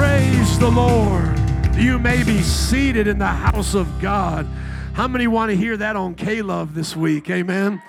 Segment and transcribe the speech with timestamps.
[0.00, 1.38] Praise the Lord.
[1.76, 4.46] You may be seated in the house of God.
[4.94, 7.28] How many want to hear that on K Love this week?
[7.28, 7.82] Amen.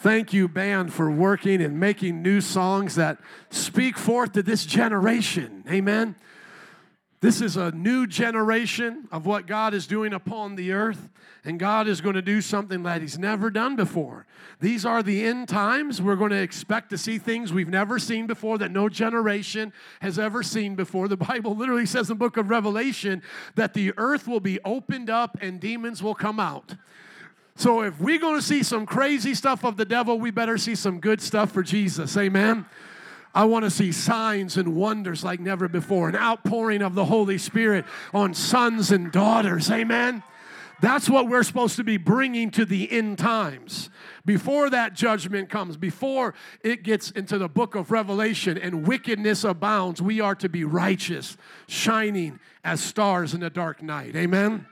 [0.00, 3.16] Thank you, band, for working and making new songs that
[3.48, 5.64] speak forth to this generation.
[5.70, 6.16] Amen.
[7.26, 11.08] This is a new generation of what God is doing upon the earth,
[11.44, 14.26] and God is going to do something that He's never done before.
[14.60, 16.00] These are the end times.
[16.00, 20.20] We're going to expect to see things we've never seen before that no generation has
[20.20, 21.08] ever seen before.
[21.08, 23.24] The Bible literally says in the book of Revelation
[23.56, 26.76] that the earth will be opened up and demons will come out.
[27.56, 30.76] So if we're going to see some crazy stuff of the devil, we better see
[30.76, 32.16] some good stuff for Jesus.
[32.16, 32.66] Amen.
[33.36, 37.36] I want to see signs and wonders like never before, an outpouring of the Holy
[37.36, 39.70] Spirit on sons and daughters.
[39.70, 40.22] Amen.
[40.80, 43.90] That's what we're supposed to be bringing to the end times.
[44.24, 46.32] Before that judgment comes, before
[46.62, 51.36] it gets into the book of Revelation and wickedness abounds, we are to be righteous,
[51.68, 54.16] shining as stars in the dark night.
[54.16, 54.66] Amen.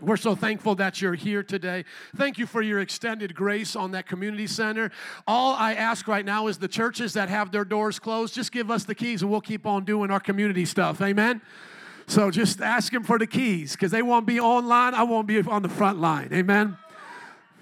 [0.00, 1.84] We're so thankful that you're here today.
[2.14, 4.92] Thank you for your extended grace on that community center.
[5.26, 8.70] All I ask right now is the churches that have their doors closed, just give
[8.70, 11.02] us the keys and we'll keep on doing our community stuff.
[11.02, 11.42] Amen.
[12.06, 14.94] So just ask them for the keys because they won't be online.
[14.94, 16.28] I won't be on the front line.
[16.32, 16.76] Amen.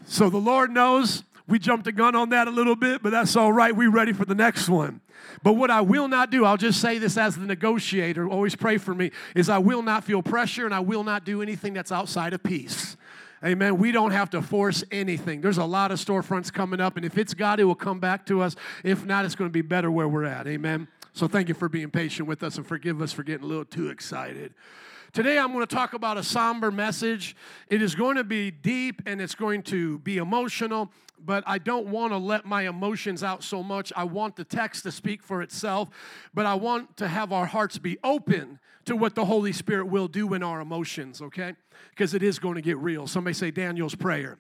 [0.05, 3.37] So the Lord knows we jumped the gun on that a little bit, but that's
[3.37, 3.75] all right.
[3.75, 5.01] We're ready for the next one.
[5.43, 8.79] But what I will not do, I'll just say this as the negotiator, always pray
[8.79, 11.93] for me, is I will not feel pressure and I will not do anything that's
[11.93, 12.97] outside of peace.
[13.45, 13.79] Amen.
[13.79, 15.41] We don't have to force anything.
[15.43, 18.25] There's a lot of storefronts coming up, and if it's God, it will come back
[18.27, 18.57] to us.
[18.83, 20.47] If not, it's going to be better where we're at.
[20.47, 20.89] Amen.
[21.17, 23.65] So thank you for being patient with us and forgive us for getting a little
[23.65, 24.53] too excited.
[25.15, 27.35] Today, I'm going to talk about a somber message.
[27.71, 31.87] It is going to be deep and it's going to be emotional, but I don't
[31.87, 33.95] want to let my emotions out so much.
[33.97, 35.89] I want the text to speak for itself,
[36.35, 40.09] but I want to have our hearts be open to what the Holy Spirit will
[40.09, 41.55] do in our emotions, okay?
[41.89, 43.07] Because it is going to get real.
[43.07, 44.37] Somebody say Daniel's prayer.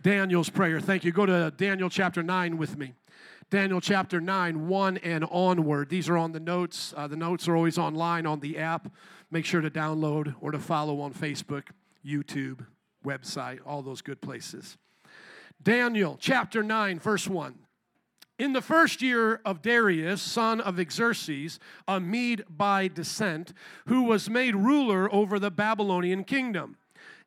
[0.00, 0.78] Daniel's prayer.
[0.78, 1.10] Thank you.
[1.10, 2.94] Go to Daniel chapter 9 with me.
[3.50, 5.88] Daniel chapter 9, 1 and onward.
[5.88, 6.94] These are on the notes.
[6.96, 8.90] Uh, the notes are always online on the app.
[9.30, 11.64] Make sure to download or to follow on Facebook,
[12.04, 12.66] YouTube,
[13.04, 14.76] website, all those good places.
[15.62, 17.54] Daniel chapter 9, verse 1.
[18.38, 23.52] In the first year of Darius, son of Xerxes, a Mede by descent,
[23.86, 26.76] who was made ruler over the Babylonian kingdom.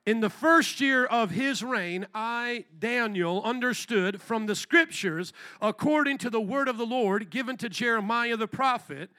[0.07, 6.29] In the first year of his reign, I, Daniel, understood from the scriptures, according to
[6.29, 9.09] the word of the Lord given to Jeremiah the prophet,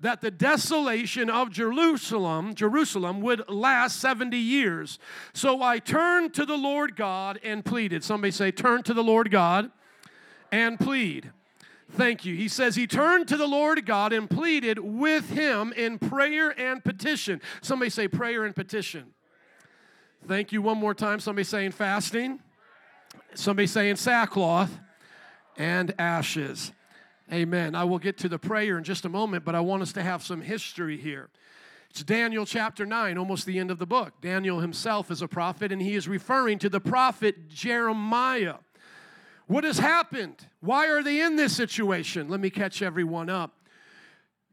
[0.00, 4.98] that the desolation of Jerusalem, Jerusalem would last 70 years.
[5.34, 8.02] So I turned to the Lord God and pleaded.
[8.02, 9.70] Somebody say, turn to the Lord God
[10.50, 11.30] and plead.
[11.90, 12.34] Thank you.
[12.34, 16.82] He says he turned to the Lord God and pleaded with him in prayer and
[16.82, 17.42] petition.
[17.60, 19.12] Somebody say prayer and petition.
[20.26, 21.20] Thank you one more time.
[21.20, 22.40] Somebody saying fasting.
[23.34, 24.78] Somebody saying sackcloth
[25.56, 26.72] and ashes.
[27.32, 27.74] Amen.
[27.74, 30.02] I will get to the prayer in just a moment, but I want us to
[30.02, 31.28] have some history here.
[31.90, 34.14] It's Daniel chapter 9, almost the end of the book.
[34.20, 38.56] Daniel himself is a prophet, and he is referring to the prophet Jeremiah.
[39.46, 40.46] What has happened?
[40.60, 42.28] Why are they in this situation?
[42.28, 43.57] Let me catch everyone up.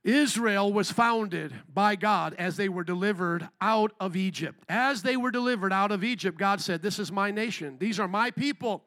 [0.05, 4.63] Israel was founded by God as they were delivered out of Egypt.
[4.69, 7.77] As they were delivered out of Egypt, God said, This is my nation.
[7.79, 8.83] These are my people.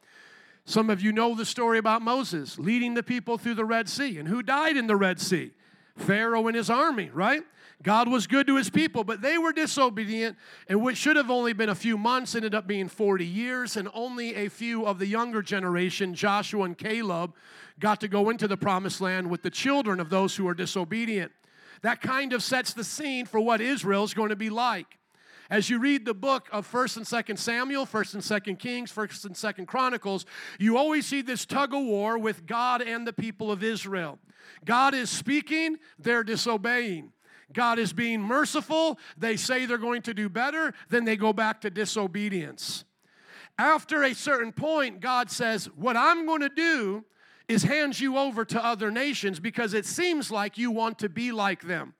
[0.64, 4.18] Some of you know the story about Moses leading the people through the Red Sea.
[4.18, 5.50] And who died in the Red Sea?
[5.96, 7.42] Pharaoh and his army, right?
[7.82, 11.52] God was good to his people, but they were disobedient, and what should have only
[11.52, 15.06] been a few months ended up being 40 years, and only a few of the
[15.06, 17.34] younger generation, Joshua and Caleb,
[17.78, 21.30] got to go into the promised land with the children of those who are disobedient.
[21.82, 24.98] That kind of sets the scene for what Israel is going to be like.
[25.50, 29.24] As you read the book of 1st and 2nd Samuel, 1st and 2nd Kings, 1st
[29.24, 30.26] and 2nd Chronicles,
[30.58, 34.18] you always see this tug of war with God and the people of Israel.
[34.64, 37.12] God is speaking, they're disobeying.
[37.52, 41.62] God is being merciful, they say they're going to do better, then they go back
[41.62, 42.84] to disobedience.
[43.58, 47.04] After a certain point, God says, What I'm going to do
[47.48, 51.32] is hand you over to other nations because it seems like you want to be
[51.32, 51.94] like them.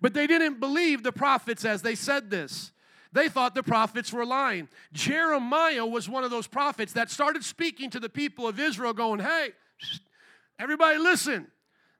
[0.00, 2.72] But they didn't believe the prophets as they said this.
[3.12, 4.68] They thought the prophets were lying.
[4.92, 9.20] Jeremiah was one of those prophets that started speaking to the people of Israel, going,
[9.20, 9.50] Hey,
[10.58, 11.46] everybody listen.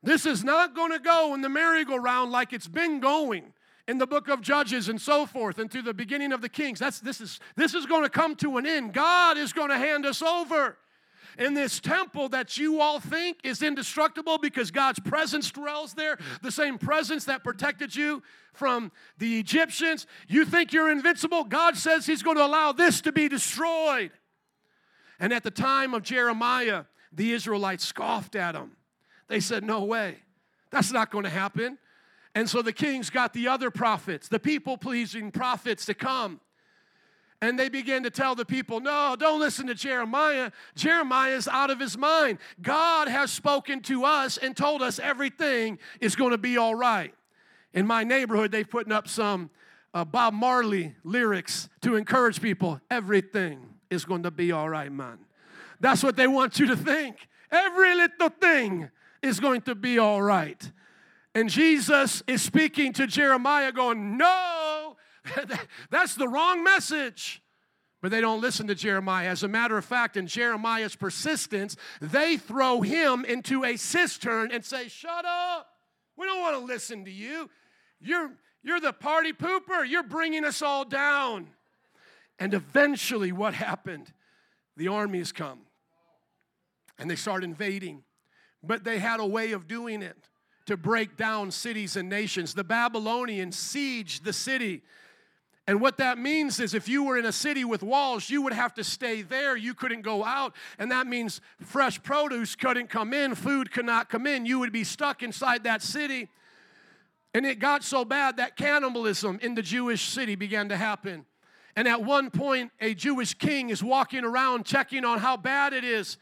[0.02, 3.52] This is not going to go in the merry-go-round like it's been going
[3.86, 6.78] in the book of Judges and so forth and through the beginning of the Kings.
[6.78, 8.92] That's, this, is, this is going to come to an end.
[8.92, 10.76] God is going to hand us over.
[11.38, 16.50] in this temple that you all think is indestructible because God's presence dwells there, the
[16.50, 18.22] same presence that protected you
[18.52, 20.06] from the Egyptians.
[20.28, 21.44] You think you're invincible?
[21.44, 24.10] God says He's going to allow this to be destroyed.
[25.18, 28.72] And at the time of Jeremiah, the Israelites scoffed at him.
[29.30, 30.16] They said, No way,
[30.70, 31.78] that's not going to happen.
[32.34, 36.40] And so the kings got the other prophets, the people pleasing prophets, to come.
[37.42, 40.50] And they began to tell the people, no, don't listen to Jeremiah.
[40.74, 42.38] Jeremiah is out of his mind.
[42.60, 47.14] God has spoken to us and told us everything is going to be all right.
[47.72, 49.48] In my neighborhood, they've put up some
[49.94, 52.80] uh, Bob Marley lyrics to encourage people.
[52.90, 55.18] Everything is going to be all right, man.
[55.80, 57.26] That's what they want you to think.
[57.50, 58.90] Every little thing
[59.22, 60.70] is going to be all right.
[61.34, 64.96] And Jesus is speaking to Jeremiah, going, No,
[65.90, 67.42] that's the wrong message.
[68.02, 69.28] But they don't listen to Jeremiah.
[69.28, 74.64] As a matter of fact, in Jeremiah's persistence, they throw him into a cistern and
[74.64, 75.66] say, Shut up.
[76.16, 77.48] We don't want to listen to you.
[78.00, 78.32] You're,
[78.62, 79.86] you're the party pooper.
[79.86, 81.48] You're bringing us all down.
[82.38, 84.12] And eventually, what happened?
[84.76, 85.60] The armies come
[86.98, 88.02] and they start invading.
[88.62, 90.16] But they had a way of doing it
[90.66, 92.54] to break down cities and nations.
[92.54, 94.82] The Babylonians sieged the city.
[95.66, 98.52] And what that means is if you were in a city with walls, you would
[98.52, 99.56] have to stay there.
[99.56, 100.54] You couldn't go out.
[100.78, 104.46] And that means fresh produce couldn't come in, food could not come in.
[104.46, 106.28] You would be stuck inside that city.
[107.34, 111.24] And it got so bad that cannibalism in the Jewish city began to happen.
[111.76, 115.84] And at one point, a Jewish king is walking around checking on how bad it
[115.84, 116.18] is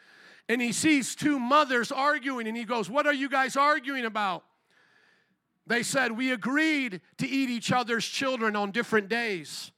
[0.48, 4.44] and he sees two mothers arguing and he goes, What are you guys arguing about?
[5.66, 9.70] They said, We agreed to eat each other's children on different days.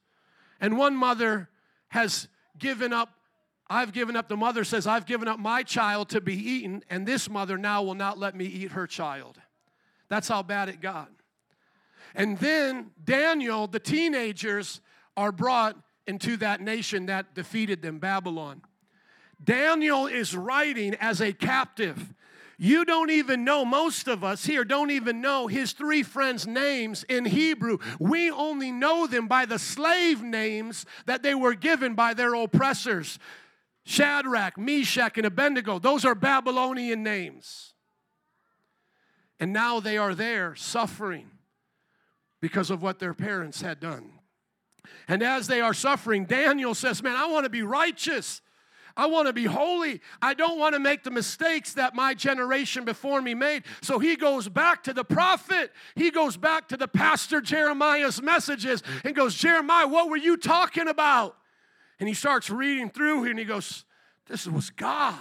[0.61, 1.49] And one mother
[1.89, 3.09] has given up,
[3.67, 7.05] I've given up, the mother says, I've given up my child to be eaten, and
[7.05, 9.39] this mother now will not let me eat her child.
[10.07, 11.09] That's how bad it got.
[12.15, 14.81] And then Daniel, the teenagers,
[15.17, 15.77] are brought
[16.07, 18.61] into that nation that defeated them, Babylon.
[19.43, 22.13] Daniel is writing as a captive.
[22.57, 27.03] You don't even know, most of us here don't even know his three friends' names
[27.09, 27.79] in Hebrew.
[27.99, 33.17] We only know them by the slave names that they were given by their oppressors
[33.83, 35.79] Shadrach, Meshach, and Abednego.
[35.79, 37.73] Those are Babylonian names.
[39.39, 41.31] And now they are there suffering
[42.41, 44.11] because of what their parents had done.
[45.07, 48.41] And as they are suffering, Daniel says, Man, I want to be righteous.
[48.95, 50.01] I want to be holy.
[50.21, 53.63] I don't want to make the mistakes that my generation before me made.
[53.81, 55.71] So he goes back to the prophet.
[55.95, 60.87] He goes back to the pastor Jeremiah's messages and goes, Jeremiah, what were you talking
[60.87, 61.37] about?
[61.99, 63.85] And he starts reading through and he goes,
[64.27, 65.19] This was God.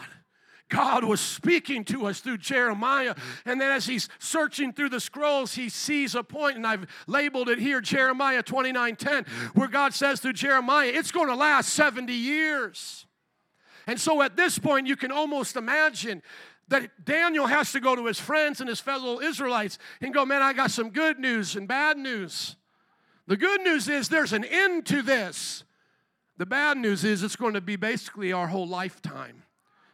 [0.70, 3.14] God was speaking to us through Jeremiah.
[3.44, 7.48] And then as he's searching through the scrolls, he sees a point, and I've labeled
[7.48, 12.12] it here Jeremiah 29 10, where God says through Jeremiah, it's going to last 70
[12.12, 13.04] years.
[13.90, 16.22] And so at this point, you can almost imagine
[16.68, 20.42] that Daniel has to go to his friends and his fellow Israelites and go, Man,
[20.42, 22.54] I got some good news and bad news.
[23.26, 25.64] The good news is there's an end to this.
[26.36, 29.42] The bad news is it's going to be basically our whole lifetime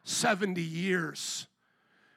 [0.05, 1.47] 70 years.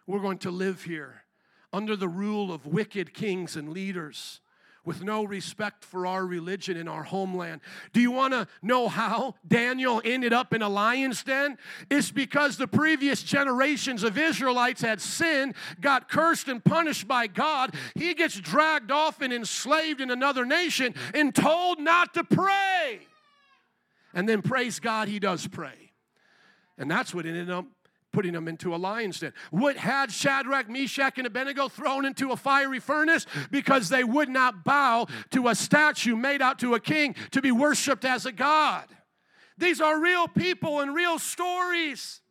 [0.05, 1.23] We're going to live here
[1.71, 4.41] under the rule of wicked kings and leaders
[4.89, 7.61] with no respect for our religion in our homeland.
[7.93, 11.59] Do you want to know how Daniel ended up in a lion's den?
[11.91, 17.75] It's because the previous generations of Israelites had sinned, got cursed and punished by God.
[17.93, 23.01] He gets dragged off and enslaved in another nation and told not to pray.
[24.15, 25.91] And then, praise God, he does pray.
[26.79, 27.67] And that's what ended up
[28.11, 29.33] putting them into a lion's den.
[29.51, 33.25] What had Shadrach, Meshach, and Abednego thrown into a fiery furnace?
[33.51, 37.51] Because they would not bow to a statue made out to a king to be
[37.51, 38.85] worshiped as a god.
[39.57, 42.21] These are real people and real stories.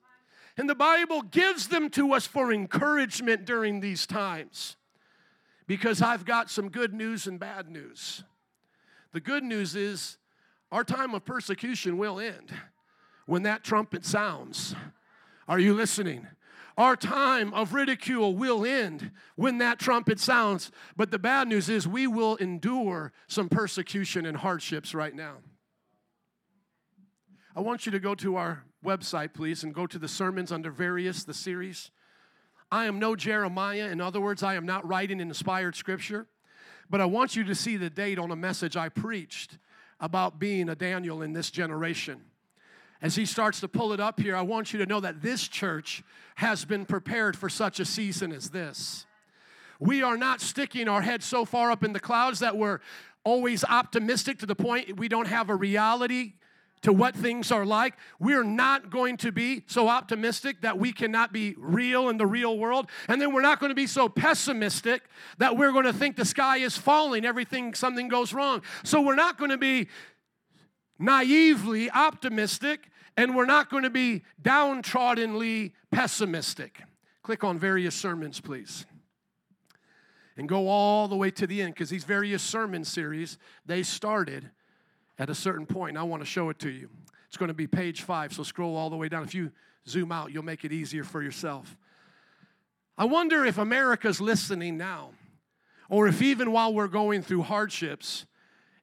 [0.57, 4.77] And the Bible gives them to us for encouragement during these times.
[5.67, 8.25] Because I've got some good news and bad news.
[9.13, 10.17] The good news is
[10.73, 12.53] our time of persecution will end
[13.27, 14.75] when that trumpet sounds.
[15.49, 16.27] Are you listening?
[16.77, 20.71] Our time of ridicule will end when that trumpet sounds.
[20.97, 25.39] But the bad news is we will endure some persecution and hardships right now.
[27.57, 30.71] I want you to go to our website, please, and go to the sermons under
[30.71, 31.91] various, the series.
[32.71, 33.89] I am no Jeremiah.
[33.89, 36.27] In other words, I am not writing inspired scripture.
[36.91, 39.59] But I want you to see the date on a message I preached
[39.99, 42.21] about being a Daniel in this generation.
[43.01, 45.47] As he starts to pull it up here, I want you to know that this
[45.47, 46.03] church
[46.37, 49.07] has been prepared for such a season as this.
[49.81, 52.81] We are not sticking our head so far up in the clouds that we're
[53.25, 56.33] always optimistic to the point we don't have a reality
[56.83, 57.95] to what things are like.
[58.21, 62.59] We're not going to be so optimistic that we cannot be real in the real
[62.59, 62.89] world.
[63.09, 65.03] And then we're not going to be so pessimistic
[65.39, 68.63] that we're going to think the sky is falling, everything, something goes wrong.
[68.85, 69.89] So we're not going to be
[70.99, 76.83] naively optimistic, and we're not going to be downtroddenly pessimistic.
[77.23, 78.87] Click on various sermons, please.
[80.37, 84.51] And go all the way to the end because these various sermon series, they started
[85.19, 85.97] at a certain point.
[85.97, 86.89] I want to show it to you.
[87.27, 89.25] It's going to be page five, so scroll all the way down.
[89.25, 89.51] If you
[89.87, 91.77] zoom out, you'll make it easier for yourself.
[92.97, 95.11] I wonder if America's listening now,
[95.89, 98.27] or if even while we're going through hardships,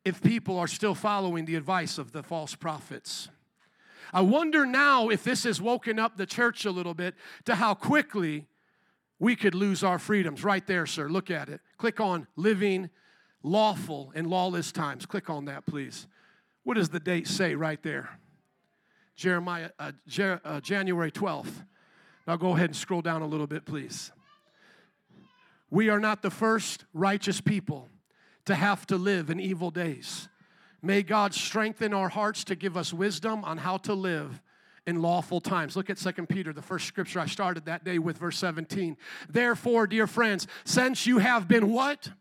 [0.06, 3.28] if people are still following the advice of the false prophets.
[4.14, 7.74] I wonder now if this has woken up the church a little bit to how
[7.74, 8.46] quickly
[9.20, 10.44] we could lose our freedoms.
[10.44, 11.10] Right there, sir.
[11.10, 11.60] Look at it.
[11.78, 12.92] Click on living
[13.42, 15.06] lawful in lawless times.
[15.06, 16.08] Click on that, please.
[16.64, 18.20] What does the date say right there?
[19.16, 21.66] Jeremiah, uh, Jer- uh, January 12th.
[22.28, 24.12] Now go ahead and scroll down a little bit, please.
[25.70, 27.90] We are not the first righteous people
[28.46, 30.30] to have to live in evil days.
[30.82, 34.42] May God strengthen our hearts to give us wisdom on how to live
[34.86, 35.76] in lawful times.
[35.76, 38.98] Look at Second Peter, the first scripture I started that day with, verse 17.
[39.30, 42.12] Therefore, dear friends, since you have been what?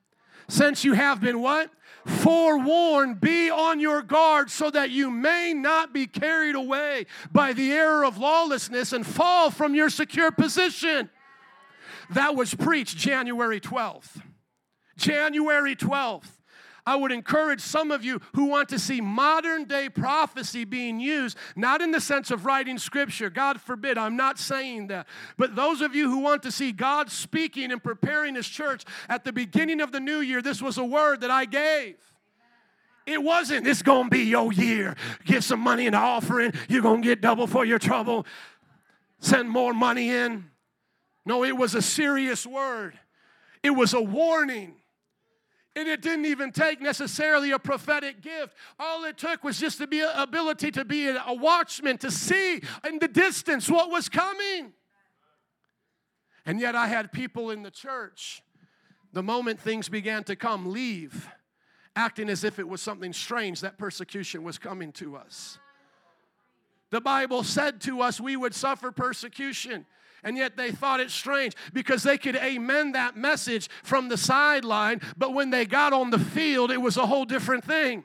[0.49, 1.71] Since you have been what?
[2.07, 7.73] Forewarned, be on your guard so that you may not be carried away by the
[7.73, 11.11] error of lawlessness and fall from your secure position.
[12.11, 14.21] That was preached January 12th.
[14.97, 16.31] January 12th.
[16.87, 21.37] I would encourage some of you who want to see modern day prophecy being used,
[21.57, 25.07] not in the sense of writing scripture, God forbid, I'm not saying that.
[25.39, 29.25] But those of you who want to see God speaking and preparing His church at
[29.25, 31.97] the beginning of the new year, this was a word that I gave.
[33.07, 34.95] It wasn't, it's gonna be your year.
[35.25, 38.27] Give some money in the offering, you're gonna get double for your trouble.
[39.21, 40.51] Send more money in.
[41.25, 42.99] No, it was a serious word,
[43.63, 44.75] it was a warning.
[45.77, 48.55] And it didn't even take necessarily a prophetic gift.
[48.79, 53.09] All it took was just the ability to be a watchman, to see in the
[53.09, 54.73] distance what was coming.
[56.47, 58.43] And yet I had people in the church,
[59.13, 61.29] the moment things began to come, leave,
[61.97, 65.59] acting as if it was something strange that persecution was coming to us.
[66.91, 69.87] The Bible said to us we would suffer persecution
[70.25, 75.01] and yet they thought it strange because they could amen that message from the sideline,
[75.17, 78.05] but when they got on the field, it was a whole different thing.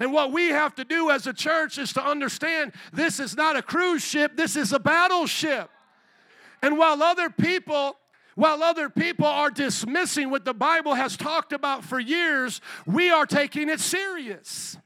[0.00, 3.56] And what we have to do as a church is to understand this is not
[3.56, 5.70] a cruise ship, this is a battleship.
[6.60, 7.96] And while other people
[8.34, 13.26] while other people are dismissing what the Bible has talked about for years, we are
[13.26, 14.78] taking it serious.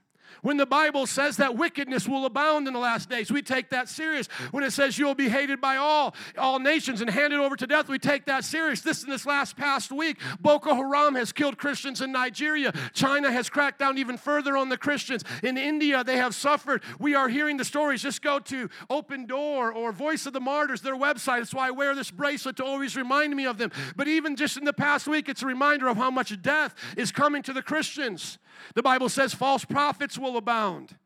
[0.46, 3.88] When the Bible says that wickedness will abound in the last days, we take that
[3.88, 4.28] serious.
[4.52, 7.88] When it says you'll be hated by all, all nations and handed over to death,
[7.88, 8.80] we take that serious.
[8.80, 12.72] This in this last past week, Boko Haram has killed Christians in Nigeria.
[12.92, 15.24] China has cracked down even further on the Christians.
[15.42, 16.84] In India, they have suffered.
[17.00, 18.02] We are hearing the stories.
[18.02, 21.38] Just go to Open Door or Voice of the Martyrs, their website.
[21.38, 23.72] That's why I wear this bracelet to always remind me of them.
[23.96, 27.10] But even just in the past week, it's a reminder of how much death is
[27.10, 28.38] coming to the Christians.
[28.74, 30.96] The Bible says false prophets will abound.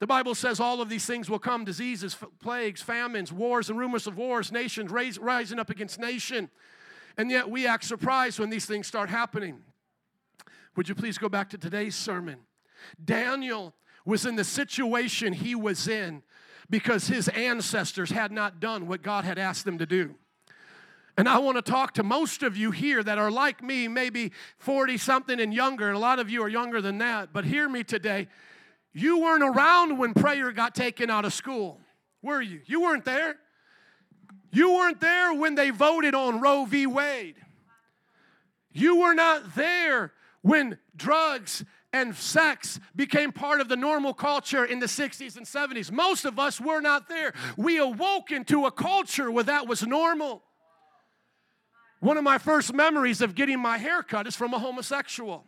[0.00, 4.06] The Bible says all of these things will come diseases, plagues, famines, wars, and rumors
[4.06, 6.50] of wars, nations raise, rising up against nation.
[7.16, 9.60] And yet we act surprised when these things start happening.
[10.74, 12.40] Would you please go back to today's sermon?
[13.02, 16.22] Daniel was in the situation he was in
[16.68, 20.16] because his ancestors had not done what God had asked them to do.
[21.16, 24.32] And I want to talk to most of you here that are like me, maybe
[24.58, 27.32] 40 something and younger, and a lot of you are younger than that.
[27.32, 28.28] But hear me today.
[28.94, 31.80] You weren't around when prayer got taken out of school,
[32.22, 32.60] were you?
[32.66, 33.36] You weren't there.
[34.50, 36.86] You weren't there when they voted on Roe v.
[36.86, 37.36] Wade.
[38.72, 44.78] You were not there when drugs and sex became part of the normal culture in
[44.78, 45.92] the 60s and 70s.
[45.92, 47.34] Most of us were not there.
[47.56, 50.42] We awoke into a culture where that was normal.
[52.02, 55.44] One of my first memories of getting my hair cut is from a homosexual.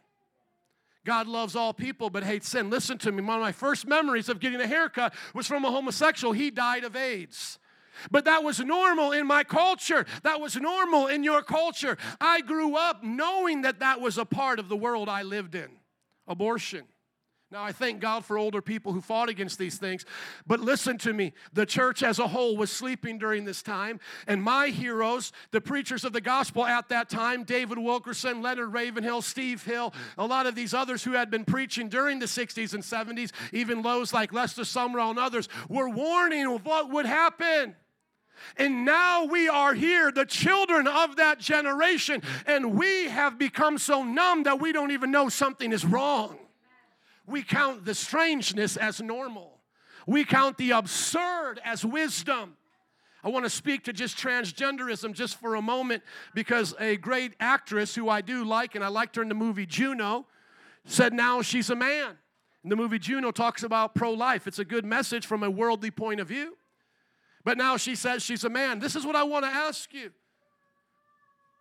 [1.04, 2.70] God loves all people but hates sin.
[2.70, 3.24] Listen to me.
[3.24, 6.32] One of my first memories of getting a haircut was from a homosexual.
[6.32, 7.58] He died of AIDS.
[8.08, 10.06] But that was normal in my culture.
[10.22, 11.98] That was normal in your culture.
[12.20, 15.70] I grew up knowing that that was a part of the world I lived in
[16.28, 16.84] abortion.
[17.54, 20.04] Now, I thank God for older people who fought against these things.
[20.44, 24.00] But listen to me the church as a whole was sleeping during this time.
[24.26, 29.22] And my heroes, the preachers of the gospel at that time, David Wilkerson, Leonard Ravenhill,
[29.22, 32.82] Steve Hill, a lot of these others who had been preaching during the 60s and
[32.82, 37.76] 70s, even lows like Lester Sumrall and others, were warning of what would happen.
[38.56, 44.02] And now we are here, the children of that generation, and we have become so
[44.02, 46.36] numb that we don't even know something is wrong.
[47.26, 49.60] We count the strangeness as normal.
[50.06, 52.56] We count the absurd as wisdom.
[53.22, 56.02] I want to speak to just transgenderism just for a moment
[56.34, 59.64] because a great actress who I do like, and I liked her in the movie
[59.64, 60.26] Juno,
[60.84, 62.18] said now she's a man.
[62.62, 64.46] And the movie Juno talks about pro life.
[64.46, 66.56] It's a good message from a worldly point of view.
[67.44, 68.78] But now she says she's a man.
[68.78, 70.12] This is what I want to ask you.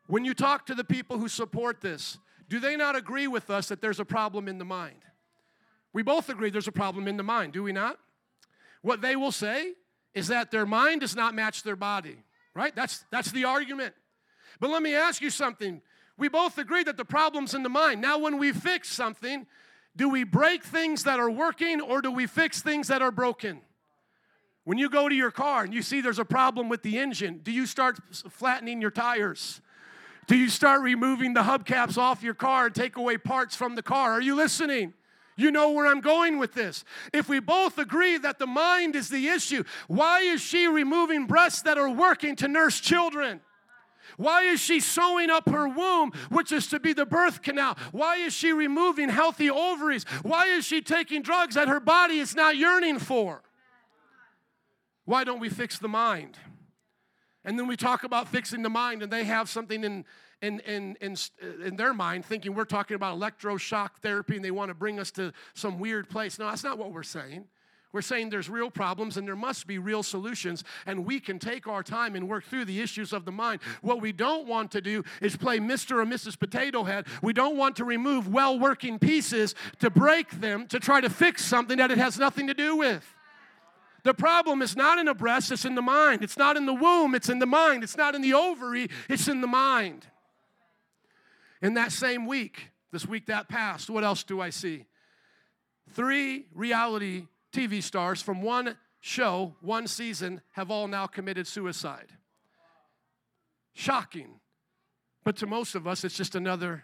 [0.08, 2.18] When you talk to the people who support this,
[2.50, 5.04] do they not agree with us that there's a problem in the mind?
[5.94, 8.00] We both agree there's a problem in the mind, do we not?
[8.82, 9.74] What they will say
[10.14, 12.18] is that their mind does not match their body,
[12.54, 12.76] right?
[12.76, 13.94] That's, that's the argument.
[14.60, 15.82] But let me ask you something.
[16.18, 18.02] We both agree that the problem's in the mind.
[18.02, 19.48] Now, when we fix something,
[19.96, 23.62] do we break things that are working or do we fix things that are broken?
[24.64, 27.42] When you go to your car and you see there's a problem with the engine,
[27.44, 29.62] do you start flattening your tires?
[30.26, 33.84] Do you start removing the hubcaps off your car and take away parts from the
[33.84, 34.14] car?
[34.14, 34.94] Are you listening?
[35.36, 36.84] You know where I'm going with this.
[37.12, 41.64] If we both agree that the mind is the issue, why is she removing breasts
[41.64, 43.42] that are working to nurse children?
[44.18, 47.78] Why is she sewing up her womb, which is to be the birth canal?
[47.92, 50.04] Why is she removing healthy ovaries?
[50.22, 53.42] Why is she taking drugs that her body is not yearning for?
[55.06, 56.38] Why don't we fix the mind?
[57.44, 60.06] And then we talk about fixing the mind, and they have something in
[60.44, 64.52] in, in, in, uh, in their mind thinking we're talking about electroshock therapy and they
[64.52, 66.38] want to bring us to some weird place.
[66.38, 67.46] No, that's not what we're saying.
[67.94, 71.68] We're saying there's real problems and there must be real solutions, and we can take
[71.68, 73.62] our time and work through the issues of the mind.
[73.84, 76.02] What we don't want to do is play Mr.
[76.02, 76.38] or Mrs.
[76.38, 77.06] Potato Head.
[77.22, 81.46] We don't want to remove well working pieces to break them to try to fix
[81.46, 83.08] something that it has nothing to do with.
[84.02, 86.24] The problem is not in the breast, it's in the mind.
[86.24, 87.84] It's not in the womb, it's in the mind.
[87.84, 90.08] It's not in the ovary, it's in the mind.
[91.64, 94.86] In that same week, this week that passed, what else do I see?
[95.92, 102.10] Three reality TV stars from one show, one season, have all now committed suicide.
[103.72, 104.42] Shocking.
[105.24, 106.84] But to most of us, it's just another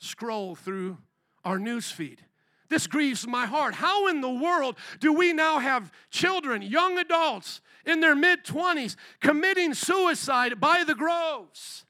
[0.00, 0.98] scroll through
[1.44, 2.24] our news feed.
[2.68, 3.74] This grieves my heart.
[3.74, 8.96] How in the world do we now have children, young adults in their mid 20s,
[9.20, 11.84] committing suicide by the groves?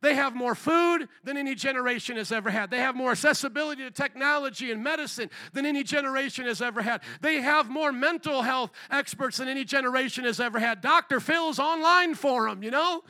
[0.00, 2.70] They have more food than any generation has ever had.
[2.70, 7.02] They have more accessibility to technology and medicine than any generation has ever had.
[7.20, 10.80] They have more mental health experts than any generation has ever had.
[10.80, 11.18] Dr.
[11.18, 13.02] Phil's online for them, you know?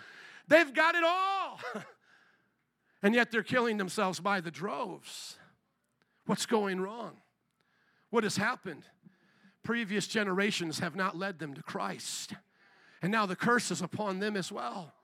[0.48, 1.60] They've got it all.
[3.02, 5.36] and yet they're killing themselves by the droves.
[6.24, 7.18] What's going wrong?
[8.08, 8.84] What has happened?
[9.62, 12.32] Previous generations have not led them to Christ.
[13.02, 14.94] And now the curse is upon them as well.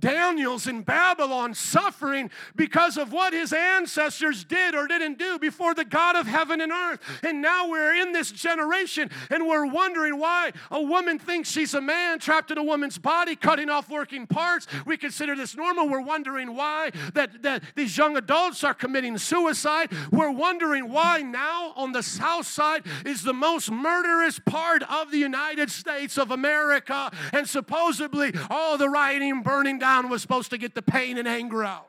[0.00, 5.84] Daniel's in Babylon suffering because of what his ancestors did or didn't do before the
[5.84, 7.00] God of heaven and earth.
[7.22, 11.80] And now we're in this generation and we're wondering why a woman thinks she's a
[11.80, 14.66] man trapped in a woman's body, cutting off working parts.
[14.86, 15.88] We consider this normal.
[15.88, 19.92] We're wondering why that, that these young adults are committing suicide.
[20.10, 25.18] We're wondering why now on the south side is the most murderous part of the
[25.18, 27.10] United States of America.
[27.32, 31.26] And supposedly all the rioting, burning down down was supposed to get the pain and
[31.26, 31.88] anger out.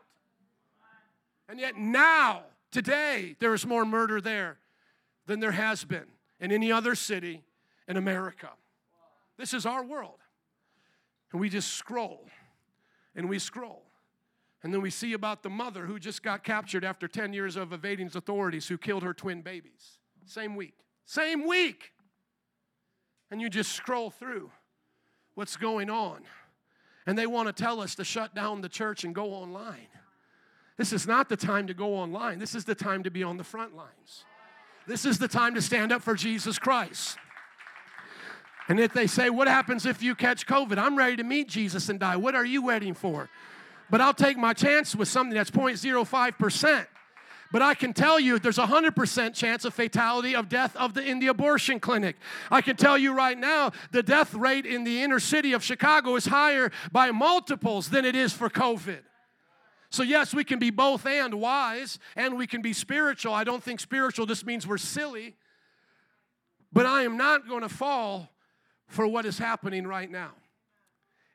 [1.48, 4.58] And yet now, today, there is more murder there
[5.28, 6.08] than there has been
[6.40, 7.44] in any other city
[7.88, 8.50] in America.
[9.38, 10.20] This is our world.
[11.32, 12.26] And we just scroll
[13.16, 13.84] and we scroll.
[14.64, 17.74] And then we see about the mother who just got captured after 10 years of
[17.74, 20.00] evading authorities who killed her twin babies.
[20.26, 20.74] Same week.
[21.06, 21.92] Same week.
[23.30, 24.52] And you just scroll through
[25.36, 26.22] what's going on
[27.06, 29.88] and they want to tell us to shut down the church and go online.
[30.78, 32.40] This is not the time to go online.
[32.40, 34.24] This is the time to be on the front lines.
[34.88, 37.18] This is the time to stand up for Jesus Christ.
[38.68, 40.78] And if they say, What happens if you catch COVID?
[40.78, 42.16] I'm ready to meet Jesus and die.
[42.16, 43.30] What are you waiting for?
[43.90, 46.86] But I'll take my chance with something that's 0.05%.
[47.52, 51.04] But I can tell you there's a 100% chance of fatality of death of the,
[51.04, 52.16] in the abortion clinic.
[52.50, 56.16] I can tell you right now the death rate in the inner city of Chicago
[56.16, 59.02] is higher by multiples than it is for COVID.
[59.90, 63.34] So, yes, we can be both and wise, and we can be spiritual.
[63.34, 65.36] I don't think spiritual just means we're silly,
[66.72, 68.30] but I am not going to fall
[68.88, 70.32] for what is happening right now.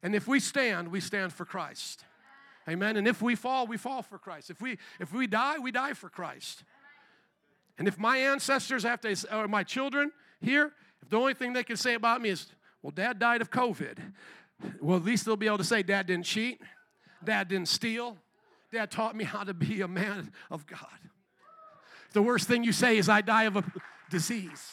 [0.02, 2.04] And if we stand, we stand for Christ.
[2.68, 2.96] Amen.
[2.96, 4.50] And if we fall, we fall for Christ.
[4.50, 6.64] If we if we die, we die for Christ.
[7.78, 11.64] And if my ancestors have to, or my children here, if the only thing they
[11.64, 12.46] can say about me is,
[12.82, 13.98] well, dad died of COVID,
[14.80, 16.60] well, at least they'll be able to say, dad didn't cheat,
[17.22, 18.16] dad didn't steal,
[18.72, 20.78] dad taught me how to be a man of God.
[22.12, 23.64] The worst thing you say is, I die of a
[24.10, 24.72] disease.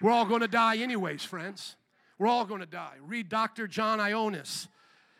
[0.00, 1.76] We're all going to die, anyways, friends.
[2.18, 2.94] We're all going to die.
[3.00, 3.68] Read Dr.
[3.68, 4.66] John Ioannidis.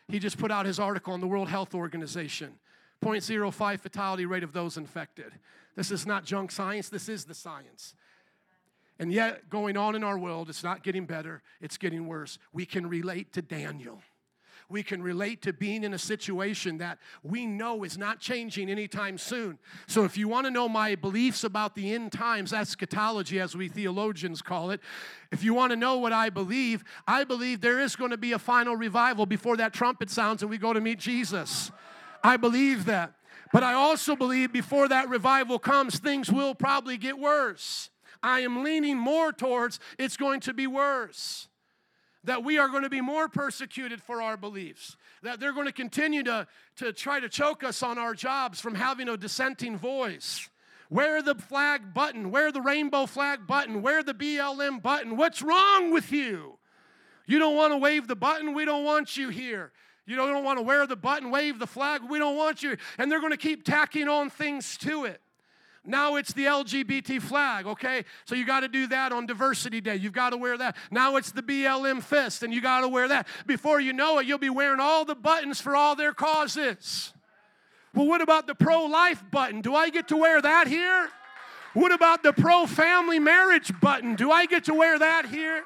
[0.09, 2.53] He just put out his article on the World Health Organization
[3.03, 5.31] 0.05 fatality rate of those infected.
[5.75, 7.93] This is not junk science, this is the science.
[8.99, 12.37] And yet, going on in our world, it's not getting better, it's getting worse.
[12.51, 14.01] We can relate to Daniel.
[14.69, 19.17] We can relate to being in a situation that we know is not changing anytime
[19.17, 19.57] soon.
[19.87, 23.67] So, if you want to know my beliefs about the end times, eschatology, as we
[23.67, 24.79] theologians call it,
[25.31, 28.31] if you want to know what I believe, I believe there is going to be
[28.31, 31.71] a final revival before that trumpet sounds and we go to meet Jesus.
[32.23, 33.13] I believe that.
[33.51, 37.89] But I also believe before that revival comes, things will probably get worse.
[38.21, 41.48] I am leaning more towards it's going to be worse.
[42.25, 44.97] That we are going to be more persecuted for our beliefs.
[45.23, 48.75] That they're going to continue to, to try to choke us on our jobs from
[48.75, 50.49] having a dissenting voice.
[50.89, 55.17] Wear the flag button, wear the rainbow flag button, wear the BLM button.
[55.17, 56.57] What's wrong with you?
[57.27, 58.55] You don't want to wave the button?
[58.55, 59.71] We don't want you here.
[60.07, 62.01] You don't want to wear the button, wave the flag.
[62.09, 62.75] We don't want you.
[62.97, 65.21] And they're going to keep tacking on things to it.
[65.85, 68.03] Now it's the LGBT flag, okay?
[68.25, 69.95] So you got to do that on Diversity Day.
[69.95, 70.75] You've got to wear that.
[70.91, 73.27] Now it's the BLM fist, and you got to wear that.
[73.45, 77.13] Before you know it, you'll be wearing all the buttons for all their causes.
[77.95, 79.61] Well, what about the pro life button?
[79.61, 81.09] Do I get to wear that here?
[81.73, 84.15] What about the pro family marriage button?
[84.15, 85.63] Do I get to wear that here?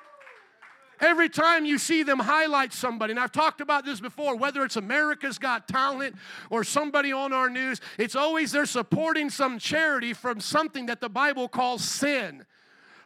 [1.03, 4.77] Every time you see them highlight somebody, and I've talked about this before, whether it's
[4.77, 6.15] America's Got Talent
[6.49, 11.09] or somebody on our news, it's always they're supporting some charity from something that the
[11.09, 12.45] Bible calls sin.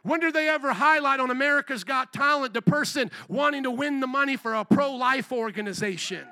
[0.04, 4.06] When do they ever highlight on America's Got Talent the person wanting to win the
[4.06, 6.24] money for a pro life organization?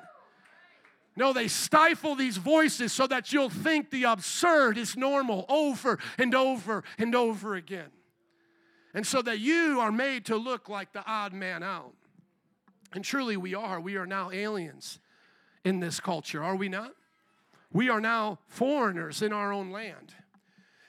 [1.17, 6.33] No, they stifle these voices so that you'll think the absurd is normal over and
[6.33, 7.91] over and over again
[8.97, 11.93] and so that you are made to look like the odd man out.
[12.95, 13.79] And truly, we are.
[13.79, 15.01] We are now aliens
[15.67, 16.93] in this culture, are we not?
[17.71, 20.15] We are now foreigners in our own land.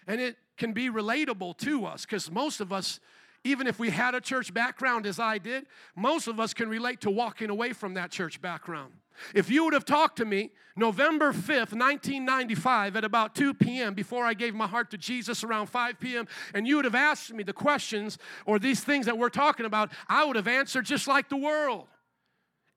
[0.07, 3.01] And it can be relatable to us because most of us,
[3.43, 7.01] even if we had a church background as I did, most of us can relate
[7.01, 8.93] to walking away from that church background.
[9.33, 14.25] If you would have talked to me November 5th, 1995, at about 2 p.m., before
[14.25, 17.43] I gave my heart to Jesus around 5 p.m., and you would have asked me
[17.43, 21.29] the questions or these things that we're talking about, I would have answered just like
[21.29, 21.87] the world.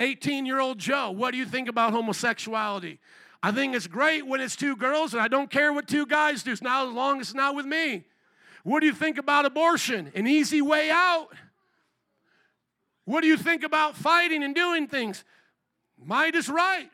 [0.01, 2.99] 18 year old Joe, what do you think about homosexuality?
[3.43, 6.43] I think it's great when it's two girls, and I don't care what two guys
[6.43, 8.05] do, now as long as it's not with me.
[8.65, 10.11] What do you think about abortion?
[10.15, 11.29] An easy way out.
[13.05, 15.25] What do you think about fighting and doing things?
[16.05, 16.91] Might is right.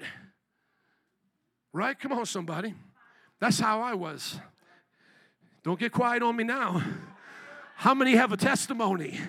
[1.72, 1.98] Right?
[1.98, 2.74] Come on, somebody.
[3.40, 4.38] That's how I was.
[5.62, 6.82] Don't get quiet on me now.
[7.76, 9.20] How many have a testimony?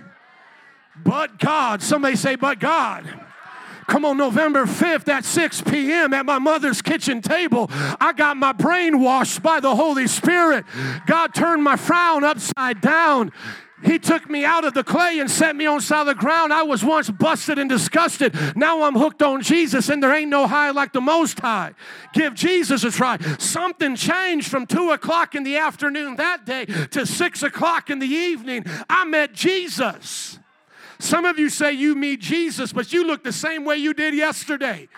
[1.04, 1.82] But God.
[1.82, 3.06] Somebody say, but God.
[3.88, 6.14] Come on, November 5th at 6 p.m.
[6.14, 10.66] at my mother's kitchen table, I got my brain washed by the Holy Spirit.
[11.06, 13.32] God turned my frown upside down.
[13.84, 16.52] He took me out of the clay and set me on solid ground.
[16.52, 18.36] I was once busted and disgusted.
[18.56, 21.74] Now I'm hooked on Jesus, and there ain't no high like the Most High.
[22.14, 23.18] Give Jesus a try.
[23.38, 28.08] Something changed from two o'clock in the afternoon that day to six o'clock in the
[28.08, 28.66] evening.
[28.90, 30.40] I met Jesus.
[31.00, 34.16] Some of you say you meet Jesus, but you look the same way you did
[34.16, 34.90] yesterday.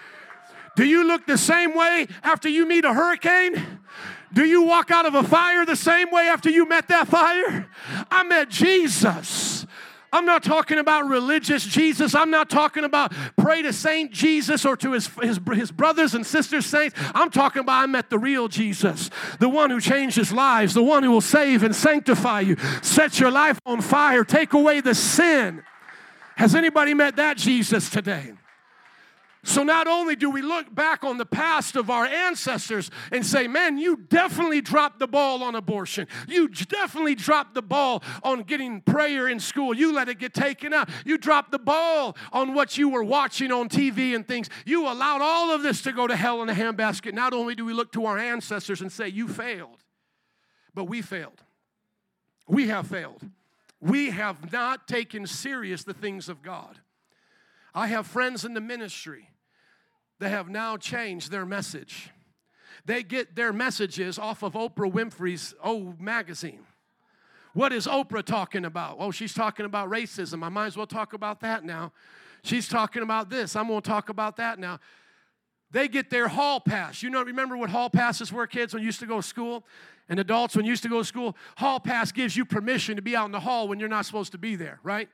[0.77, 3.79] Do you look the same way after you meet a hurricane?
[4.33, 7.67] Do you walk out of a fire the same way after you met that fire?
[8.11, 9.65] I met Jesus.
[10.11, 12.15] I'm not talking about religious Jesus.
[12.15, 16.25] I'm not talking about pray to Saint Jesus or to his, his, his brothers and
[16.25, 16.95] sisters saints.
[17.13, 21.03] I'm talking about I met the real Jesus, the one who changes lives, the one
[21.03, 25.63] who will save and sanctify you, set your life on fire, take away the sin.
[26.37, 28.33] Has anybody met that Jesus today?
[29.45, 33.47] So, not only do we look back on the past of our ancestors and say,
[33.47, 36.07] man, you definitely dropped the ball on abortion.
[36.27, 39.73] You definitely dropped the ball on getting prayer in school.
[39.73, 40.89] You let it get taken out.
[41.05, 44.49] You dropped the ball on what you were watching on TV and things.
[44.65, 47.13] You allowed all of this to go to hell in a handbasket.
[47.13, 49.85] Not only do we look to our ancestors and say, you failed,
[50.73, 51.43] but we failed.
[52.45, 53.23] We have failed.
[53.79, 56.79] We have not taken serious the things of God.
[57.79, 59.29] I have friends in the ministry
[60.19, 62.09] that have now changed their message.
[62.83, 66.65] They get their messages off of Oprah Winfrey's old magazine.
[67.53, 68.97] What is Oprah talking about?
[68.99, 70.43] Oh, she's talking about racism.
[70.43, 71.93] I might as well talk about that now.
[72.43, 73.55] She's talking about this.
[73.55, 74.81] I'm going to talk about that now.
[75.71, 77.01] They get their hall pass.
[77.01, 79.65] You know, remember what hall passes were, kids, when you used to go to school?
[80.09, 83.01] And adults, when you used to go to school, hall pass gives you permission to
[83.01, 85.07] be out in the hall when you're not supposed to be there, right?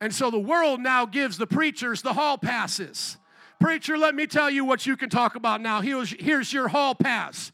[0.00, 3.16] And so the world now gives the preachers the hall passes.
[3.58, 5.80] Preacher, let me tell you what you can talk about now.
[5.80, 7.52] Here's, your hall pass.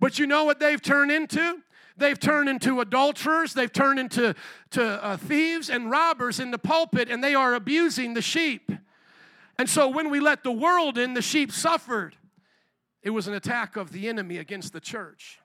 [0.00, 1.58] But you know what they've turned into?
[1.98, 4.34] They've turned into adulterers, they've turned into
[4.72, 8.70] to, uh, thieves and robbers in the pulpit, and they are abusing the sheep.
[9.58, 12.14] And so when we let the world in, the sheep suffered.
[13.02, 15.40] It was an attack of the enemy against the church.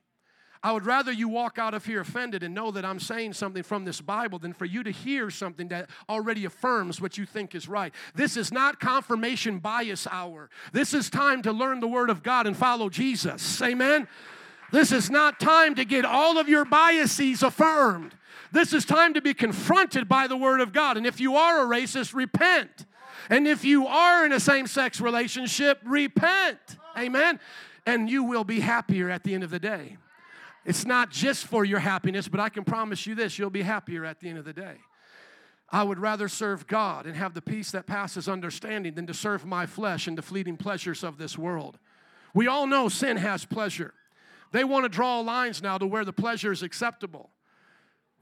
[0.63, 3.63] I would rather you walk out of here offended and know that I'm saying something
[3.63, 7.55] from this Bible than for you to hear something that already affirms what you think
[7.55, 7.93] is right.
[8.13, 10.51] This is not confirmation bias hour.
[10.71, 13.59] This is time to learn the Word of God and follow Jesus.
[13.61, 14.07] Amen?
[14.71, 18.13] This is not time to get all of your biases affirmed.
[18.51, 20.95] This is time to be confronted by the Word of God.
[20.95, 22.85] And if you are a racist, repent.
[23.29, 26.59] And if you are in a same sex relationship, repent.
[26.97, 27.39] Amen?
[27.85, 29.97] And you will be happier at the end of the day.
[30.65, 34.05] It's not just for your happiness, but I can promise you this you'll be happier
[34.05, 34.77] at the end of the day.
[35.71, 39.45] I would rather serve God and have the peace that passes understanding than to serve
[39.45, 41.79] my flesh and the fleeting pleasures of this world.
[42.33, 43.93] We all know sin has pleasure.
[44.51, 47.30] They want to draw lines now to where the pleasure is acceptable.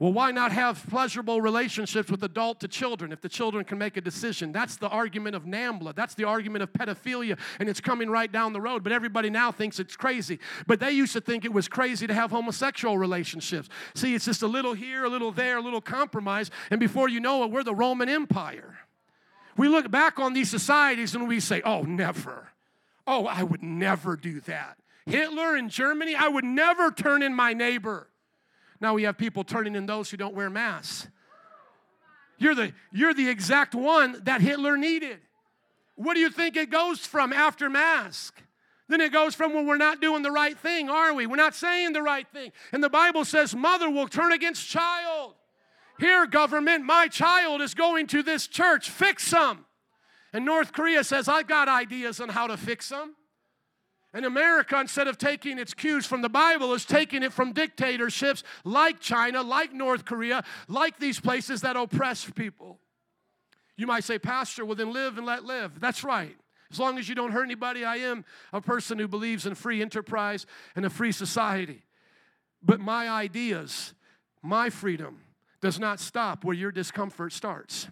[0.00, 3.98] Well, why not have pleasurable relationships with adult to children if the children can make
[3.98, 4.50] a decision?
[4.50, 5.94] That's the argument of NAMBLA.
[5.94, 8.82] That's the argument of pedophilia, and it's coming right down the road.
[8.82, 10.38] But everybody now thinks it's crazy.
[10.66, 13.68] But they used to think it was crazy to have homosexual relationships.
[13.94, 17.20] See, it's just a little here, a little there, a little compromise, and before you
[17.20, 18.78] know it, we're the Roman Empire.
[19.58, 22.48] We look back on these societies and we say, oh, never.
[23.06, 24.78] Oh, I would never do that.
[25.04, 28.09] Hitler in Germany, I would never turn in my neighbor.
[28.80, 31.08] Now we have people turning in those who don't wear masks.
[32.38, 35.18] You're the, you're the exact one that Hitler needed.
[35.96, 38.42] What do you think it goes from after mask?
[38.88, 41.26] Then it goes from when we're not doing the right thing, are we?
[41.26, 42.50] We're not saying the right thing.
[42.72, 45.34] And the Bible says, Mother will turn against child.
[46.00, 48.88] Here, government, my child is going to this church.
[48.88, 49.66] Fix them.
[50.32, 53.14] And North Korea says, I've got ideas on how to fix them.
[54.12, 58.42] And America, instead of taking its cues from the Bible, is taking it from dictatorships
[58.64, 62.80] like China, like North Korea, like these places that oppress people.
[63.76, 65.78] You might say, Pastor, well, then live and let live.
[65.78, 66.36] That's right.
[66.72, 69.80] As long as you don't hurt anybody, I am a person who believes in free
[69.80, 70.44] enterprise
[70.76, 71.84] and a free society.
[72.62, 73.94] But my ideas,
[74.42, 75.20] my freedom,
[75.60, 77.88] does not stop where your discomfort starts.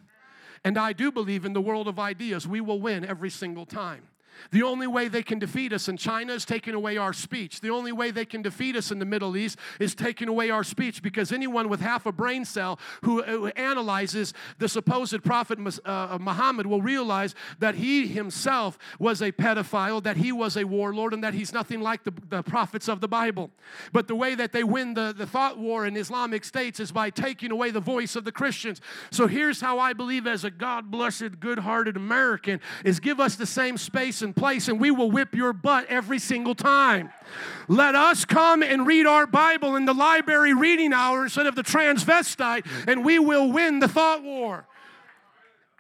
[0.65, 4.09] And I do believe in the world of ideas, we will win every single time.
[4.51, 7.61] The only way they can defeat us in China is taking away our speech.
[7.61, 10.65] The only way they can defeat us in the Middle East is taking away our
[10.65, 16.19] speech because anyone with half a brain cell who, who analyzes the supposed prophet uh,
[16.21, 21.23] Muhammad will realize that he himself was a pedophile, that he was a warlord, and
[21.25, 23.51] that he's nothing like the, the prophets of the Bible.
[23.93, 27.11] But the way that they win the, the thought war in Islamic states is by
[27.11, 28.81] taking away the voice of the Christians.
[29.11, 33.37] So here's how I believe as a God blessed, good hearted American is give us
[33.37, 37.11] the same space and place, and we will whip your butt every single time.
[37.67, 41.63] Let us come and read our Bible in the library reading hour instead of the
[41.63, 44.67] transvestite, and we will win the thought war.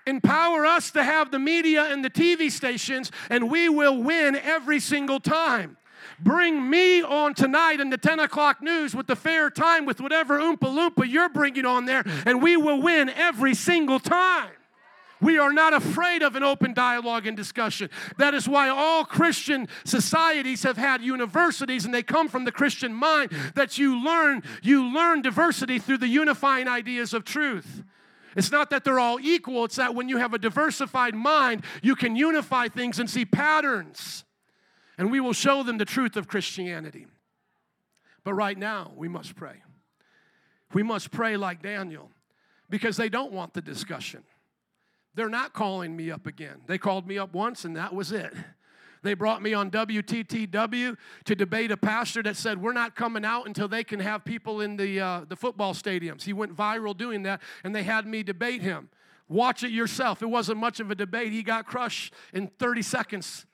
[0.06, 4.80] Empower us to have the media and the TV stations, and we will win every
[4.80, 5.76] single time.
[6.18, 10.38] Bring me on tonight in the 10 o'clock news with the fair time, with whatever
[10.38, 14.52] Oompa Loompa you're bringing on there, and we will win every single time.
[15.20, 17.90] We are not afraid of an open dialogue and discussion.
[18.18, 22.94] That is why all Christian societies have had universities and they come from the Christian
[22.94, 27.82] mind that you learn you learn diversity through the unifying ideas of truth.
[28.36, 31.96] It's not that they're all equal, it's that when you have a diversified mind, you
[31.96, 34.24] can unify things and see patterns.
[34.96, 37.06] And we will show them the truth of Christianity.
[38.24, 39.62] But right now, we must pray.
[40.72, 42.10] We must pray like Daniel
[42.68, 44.22] because they don't want the discussion.
[45.14, 46.60] They're not calling me up again.
[46.66, 48.32] They called me up once and that was it.
[49.02, 53.46] They brought me on WTTW to debate a pastor that said, We're not coming out
[53.46, 56.22] until they can have people in the, uh, the football stadiums.
[56.22, 58.88] He went viral doing that, and they had me debate him.
[59.28, 60.22] Watch it yourself.
[60.22, 61.32] It wasn't much of a debate.
[61.32, 63.46] He got crushed in 30 seconds.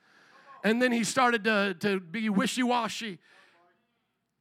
[0.62, 3.18] And then he started to, to be wishy washy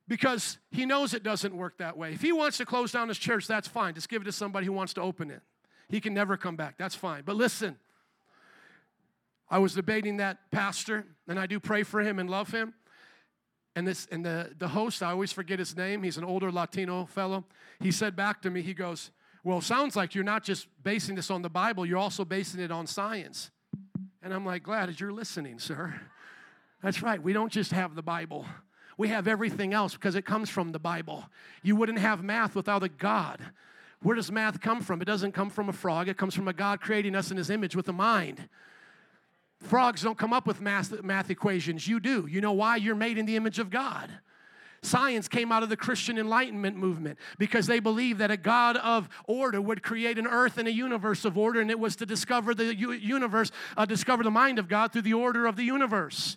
[0.07, 2.13] because he knows it doesn't work that way.
[2.13, 3.95] If he wants to close down his church, that's fine.
[3.95, 5.41] Just give it to somebody who wants to open it.
[5.93, 6.79] He can never come back.
[6.79, 7.21] That's fine.
[7.23, 7.77] But listen,
[9.47, 12.73] I was debating that pastor, and I do pray for him and love him.
[13.75, 17.05] And this and the, the host, I always forget his name, he's an older Latino
[17.05, 17.45] fellow.
[17.79, 19.11] He said back to me, he goes,
[19.43, 22.71] Well, sounds like you're not just basing this on the Bible, you're also basing it
[22.71, 23.51] on science.
[24.23, 25.93] And I'm like, glad as you're listening, sir.
[26.81, 27.21] That's right.
[27.21, 28.47] We don't just have the Bible.
[28.97, 31.25] We have everything else because it comes from the Bible.
[31.61, 33.39] You wouldn't have math without a God.
[34.03, 35.01] Where does math come from?
[35.01, 36.09] It doesn't come from a frog.
[36.09, 38.49] It comes from a God creating us in his image with a mind.
[39.61, 41.87] Frogs don't come up with math, math equations.
[41.87, 42.27] You do.
[42.27, 42.75] You know why?
[42.75, 44.11] You're made in the image of God.
[44.81, 49.07] Science came out of the Christian Enlightenment movement because they believed that a God of
[49.25, 52.53] order would create an earth and a universe of order, and it was to discover
[52.53, 56.35] the universe, uh, discover the mind of God through the order of the universe.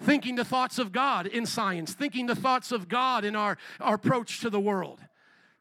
[0.00, 3.94] Thinking the thoughts of God in science, thinking the thoughts of God in our, our
[3.94, 5.00] approach to the world.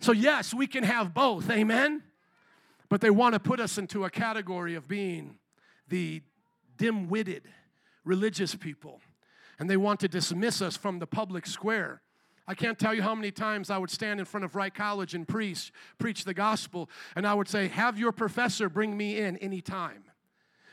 [0.06, 2.04] So, yes, we can have both, amen?
[2.90, 5.40] But they want to put us into a category of being
[5.88, 6.22] the
[6.78, 7.42] dim witted
[8.04, 9.02] religious people,
[9.58, 12.04] and they want to dismiss us from the public square.
[12.48, 15.16] I can't tell you how many times I would stand in front of Wright College
[15.16, 19.38] and preach, preach the gospel, and I would say, Have your professor bring me in
[19.38, 20.04] anytime.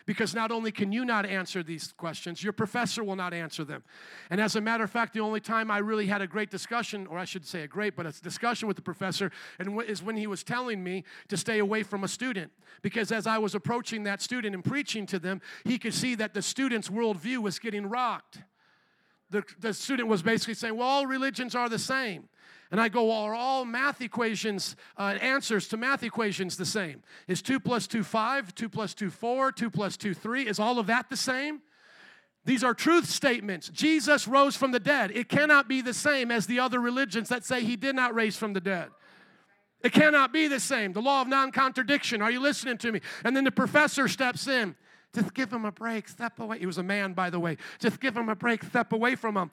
[0.06, 3.82] Because not only can you not answer these questions, your professor will not answer them.
[4.30, 7.06] And as a matter of fact, the only time I really had a great discussion,
[7.06, 10.16] or I should say a great, but a discussion with the professor, and is when
[10.16, 12.50] he was telling me to stay away from a student.
[12.82, 16.34] Because as I was approaching that student and preaching to them, he could see that
[16.34, 18.38] the student's worldview was getting rocked.
[19.30, 22.28] The, the student was basically saying, well, all religions are the same.
[22.72, 27.02] And I go, well, are all math equations, uh, answers to math equations the same?
[27.28, 30.48] Is 2 plus 2 5, 2 plus 2 4, 2 plus 2 3?
[30.48, 31.60] Is all of that the same?
[32.46, 33.68] These are truth statements.
[33.68, 35.12] Jesus rose from the dead.
[35.14, 38.36] It cannot be the same as the other religions that say he did not raise
[38.36, 38.88] from the dead.
[39.82, 40.94] It cannot be the same.
[40.94, 42.22] The law of non contradiction.
[42.22, 43.02] Are you listening to me?
[43.22, 44.76] And then the professor steps in.
[45.14, 46.58] Just give him a break, step away.
[46.58, 47.58] He was a man, by the way.
[47.78, 49.50] Just give him a break, step away from him.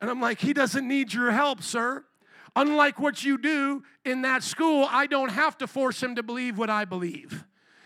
[0.00, 2.04] And I'm like, he doesn't need your help, sir.
[2.54, 6.58] Unlike what you do in that school, I don't have to force him to believe
[6.58, 7.44] what I believe.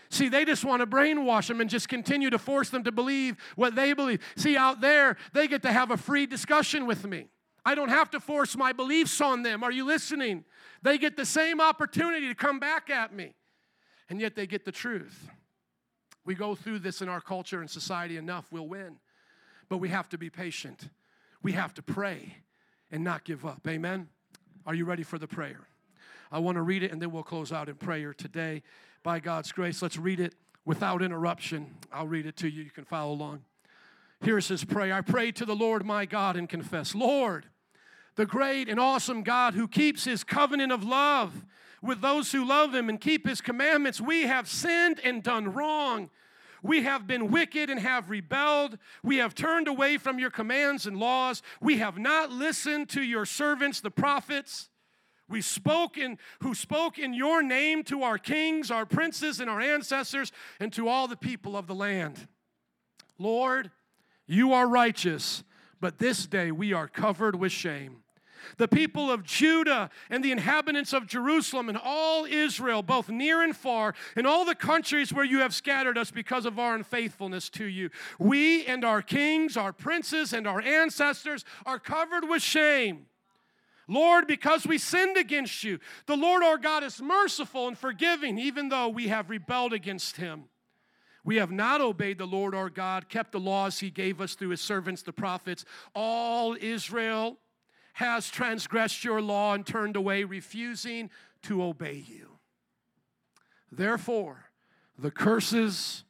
[0.09, 3.35] See, they just want to brainwash them and just continue to force them to believe
[3.55, 4.21] what they believe.
[4.35, 7.27] See, out there, they get to have a free discussion with me.
[7.65, 9.63] I don't have to force my beliefs on them.
[9.63, 10.45] Are you listening?
[10.81, 13.33] They get the same opportunity to come back at me,
[14.09, 15.29] and yet they get the truth.
[16.23, 18.97] We go through this in our culture and society enough, we'll win.
[19.69, 20.89] But we have to be patient.
[21.43, 22.37] We have to pray
[22.89, 23.67] and not give up.
[23.67, 24.07] Amen.
[24.67, 25.61] Are you ready for the prayer?
[26.29, 28.63] I want to read it and then we'll close out in prayer today.
[29.01, 31.73] By God's grace, let's read it without interruption.
[31.89, 32.63] I'll read it to you.
[32.63, 33.43] You can follow along.
[34.19, 37.45] Here's his prayer I pray to the Lord my God and confess, Lord,
[38.15, 41.45] the great and awesome God who keeps his covenant of love
[41.81, 46.09] with those who love him and keep his commandments, we have sinned and done wrong.
[46.63, 48.77] We have been wicked and have rebelled.
[49.03, 51.41] We have turned away from your commands and laws.
[51.61, 54.69] We have not listened to your servants, the prophets.
[55.29, 59.59] We spoke in, who spoke in your name to our kings, our princes, and our
[59.59, 62.27] ancestors, and to all the people of the land.
[63.19, 63.71] Lord,
[64.25, 65.43] you are righteous,
[65.81, 68.03] but this day we are covered with shame
[68.57, 73.55] the people of Judah and the inhabitants of Jerusalem and all Israel, both near and
[73.55, 77.65] far, and all the countries where you have scattered us because of our unfaithfulness to
[77.65, 77.89] you.
[78.19, 83.07] We and our kings, our princes, and our ancestors are covered with shame.
[83.87, 88.69] Lord, because we sinned against you, the Lord our God is merciful and forgiving, even
[88.69, 90.45] though we have rebelled against him.
[91.23, 94.49] We have not obeyed the Lord our God, kept the laws he gave us through
[94.49, 95.65] his servants, the prophets.
[95.93, 97.37] All Israel
[97.97, 101.09] has transgressed your law and turned away, refusing
[101.41, 102.37] to obey you.
[103.71, 104.51] Therefore,
[104.99, 106.03] the curses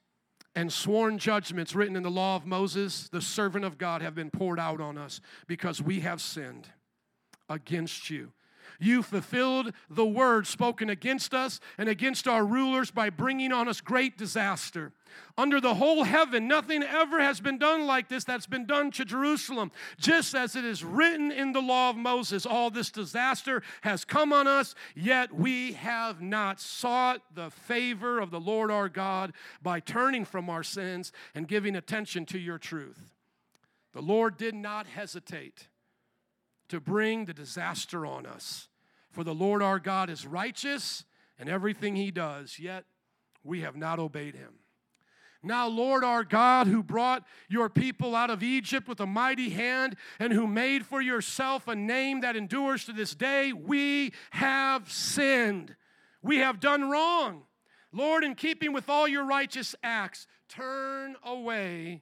[0.54, 4.30] and sworn judgments written in the law of Moses, the servant of God, have been
[4.30, 6.67] poured out on us because we have sinned
[7.47, 8.34] against you.
[8.80, 13.82] You fulfilled the word spoken against us and against our rulers by bringing on us
[13.82, 14.92] great disaster.
[15.38, 19.06] Under the whole heaven, nothing ever has been done like this that's been done to
[19.06, 19.71] Jerusalem.
[20.00, 24.34] Just as it is written in the law of Moses, all this disaster has come
[24.34, 29.80] on us, yet we have not sought the favor of the Lord our God by
[29.80, 33.13] turning from our sins and giving attention to your truth.
[33.94, 35.67] The Lord did not hesitate
[36.70, 38.68] to bring the disaster on us.
[39.12, 41.04] For the Lord our God is righteous
[41.40, 42.86] in everything he does, yet
[43.44, 44.54] we have not obeyed him.
[45.44, 49.96] Now, Lord our God, who brought your people out of Egypt with a mighty hand
[50.20, 55.76] and who made for yourself a name that endures to this day, we have sinned.
[56.22, 57.44] We have done wrong.
[57.94, 62.02] Lord, in keeping with all your righteous acts, turn away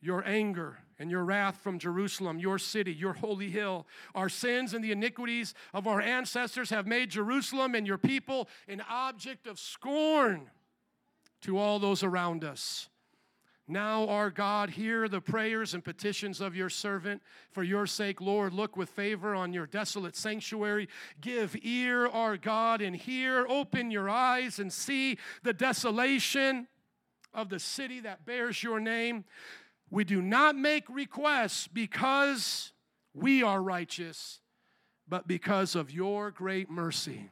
[0.00, 3.86] your anger and your wrath from Jerusalem, your city, your holy hill.
[4.14, 8.82] Our sins and the iniquities of our ancestors have made Jerusalem and your people an
[8.88, 10.50] object of scorn
[11.40, 12.90] to all those around us.
[13.66, 17.22] Now, our God, hear the prayers and petitions of your servant.
[17.52, 20.88] For your sake, Lord, look with favor on your desolate sanctuary.
[21.20, 23.46] Give ear, our God, and hear.
[23.48, 26.66] Open your eyes and see the desolation
[27.32, 29.24] of the city that bears your name.
[29.90, 32.72] We do not make requests because
[33.12, 34.40] we are righteous,
[35.08, 37.30] but because of your great mercy.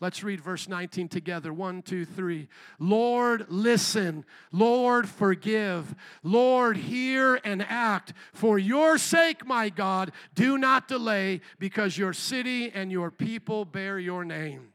[0.00, 1.52] Let's read verse 19 together.
[1.52, 2.48] One, two, three.
[2.80, 4.24] Lord, listen.
[4.50, 5.94] Lord, forgive.
[6.24, 8.12] Lord, hear and act.
[8.32, 13.96] For your sake, my God, do not delay, because your city and your people bear
[13.96, 14.72] your name.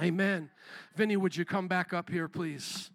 [0.00, 0.50] Amen.
[0.94, 2.92] Vinny, would you come back up here, please?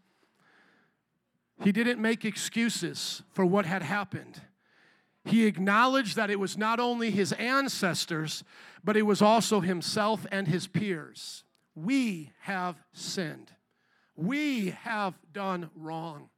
[1.61, 4.41] He didn't make excuses for what had happened.
[5.25, 8.43] He acknowledged that it was not only his ancestors,
[8.83, 11.43] but it was also himself and his peers.
[11.75, 13.51] We have sinned.
[14.15, 16.29] We have done wrong.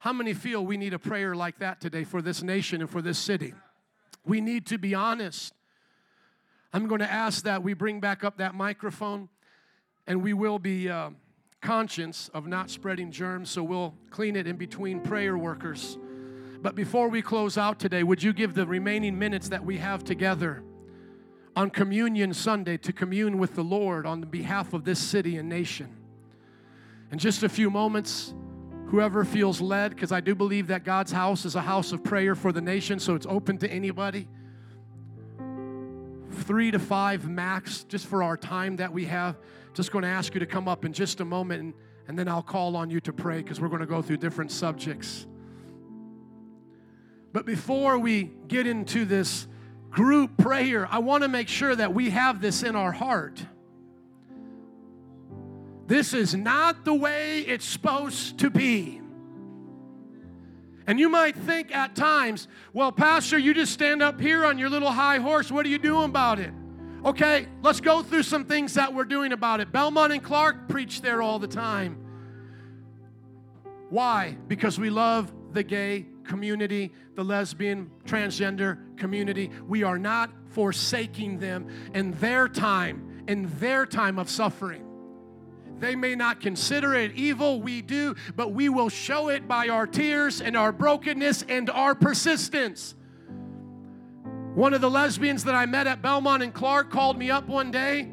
[0.00, 3.02] How many feel we need a prayer like that today for this nation and for
[3.02, 3.52] this city?
[4.24, 5.52] We need to be honest.
[6.72, 9.28] I'm going to ask that we bring back up that microphone
[10.06, 10.88] and we will be.
[10.88, 11.10] Uh,
[11.60, 15.98] conscience of not spreading germs, so we'll clean it in between prayer workers.
[16.60, 20.04] But before we close out today, would you give the remaining minutes that we have
[20.04, 20.62] together
[21.54, 25.96] on Communion Sunday to commune with the Lord on behalf of this city and nation?
[27.10, 28.34] In just a few moments,
[28.88, 32.34] whoever feels led, because I do believe that God's house is a house of prayer
[32.34, 34.28] for the nation, so it's open to anybody.
[36.48, 39.36] Three to five max, just for our time that we have.
[39.74, 41.74] Just going to ask you to come up in just a moment, and,
[42.08, 44.50] and then I'll call on you to pray because we're going to go through different
[44.50, 45.26] subjects.
[47.34, 49.46] But before we get into this
[49.90, 53.44] group prayer, I want to make sure that we have this in our heart.
[55.86, 59.02] This is not the way it's supposed to be.
[60.88, 64.70] And you might think at times, well, Pastor, you just stand up here on your
[64.70, 65.52] little high horse.
[65.52, 66.50] What are you doing about it?
[67.04, 69.70] Okay, let's go through some things that we're doing about it.
[69.70, 71.98] Belmont and Clark preach there all the time.
[73.90, 74.38] Why?
[74.48, 79.50] Because we love the gay community, the lesbian, transgender community.
[79.66, 84.87] We are not forsaking them in their time, in their time of suffering.
[85.78, 89.86] They may not consider it evil, we do, but we will show it by our
[89.86, 92.94] tears and our brokenness and our persistence.
[94.54, 97.70] One of the lesbians that I met at Belmont and Clark called me up one
[97.70, 98.08] day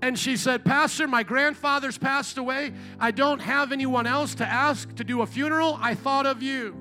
[0.00, 2.72] and she said, Pastor, my grandfather's passed away.
[3.00, 5.76] I don't have anyone else to ask to do a funeral.
[5.80, 6.74] I thought of you.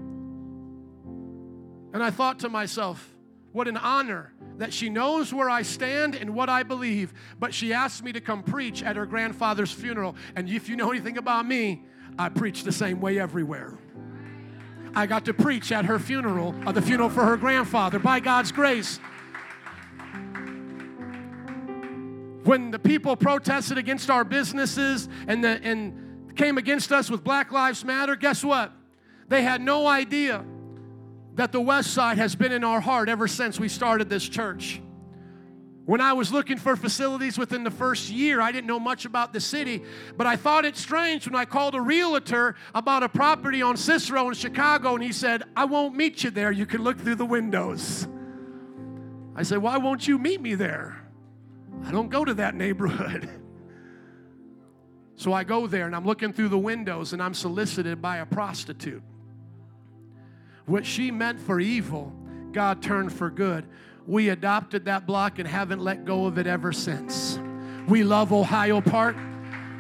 [1.94, 3.17] And I thought to myself,
[3.58, 7.74] what an honor that she knows where I stand and what I believe, but she
[7.74, 10.16] asked me to come preach at her grandfather's funeral.
[10.36, 11.84] And if you know anything about me,
[12.20, 13.80] I preach the same way everywhere.
[14.94, 18.52] I got to preach at her funeral, uh, the funeral for her grandfather, by God's
[18.52, 19.00] grace.
[22.44, 27.52] When the people protested against our businesses and, the, and came against us with Black
[27.52, 28.72] Lives Matter, guess what?
[29.30, 30.46] They had no idea
[31.38, 34.82] that the West Side has been in our heart ever since we started this church.
[35.86, 39.32] When I was looking for facilities within the first year, I didn't know much about
[39.32, 39.84] the city,
[40.18, 44.28] but I thought it strange when I called a realtor about a property on Cicero
[44.28, 46.52] in Chicago, and he said, I won't meet you there.
[46.52, 48.08] You can look through the windows.
[49.34, 51.08] I said, Why won't you meet me there?
[51.86, 53.30] I don't go to that neighborhood.
[55.20, 58.26] So I go there and I'm looking through the windows and I'm solicited by a
[58.28, 59.02] prostitute.
[60.68, 62.14] What she meant for evil,
[62.52, 63.66] God turned for good.
[64.06, 67.40] We adopted that block and haven't let go of it ever since.
[67.88, 69.16] We love Ohio Park.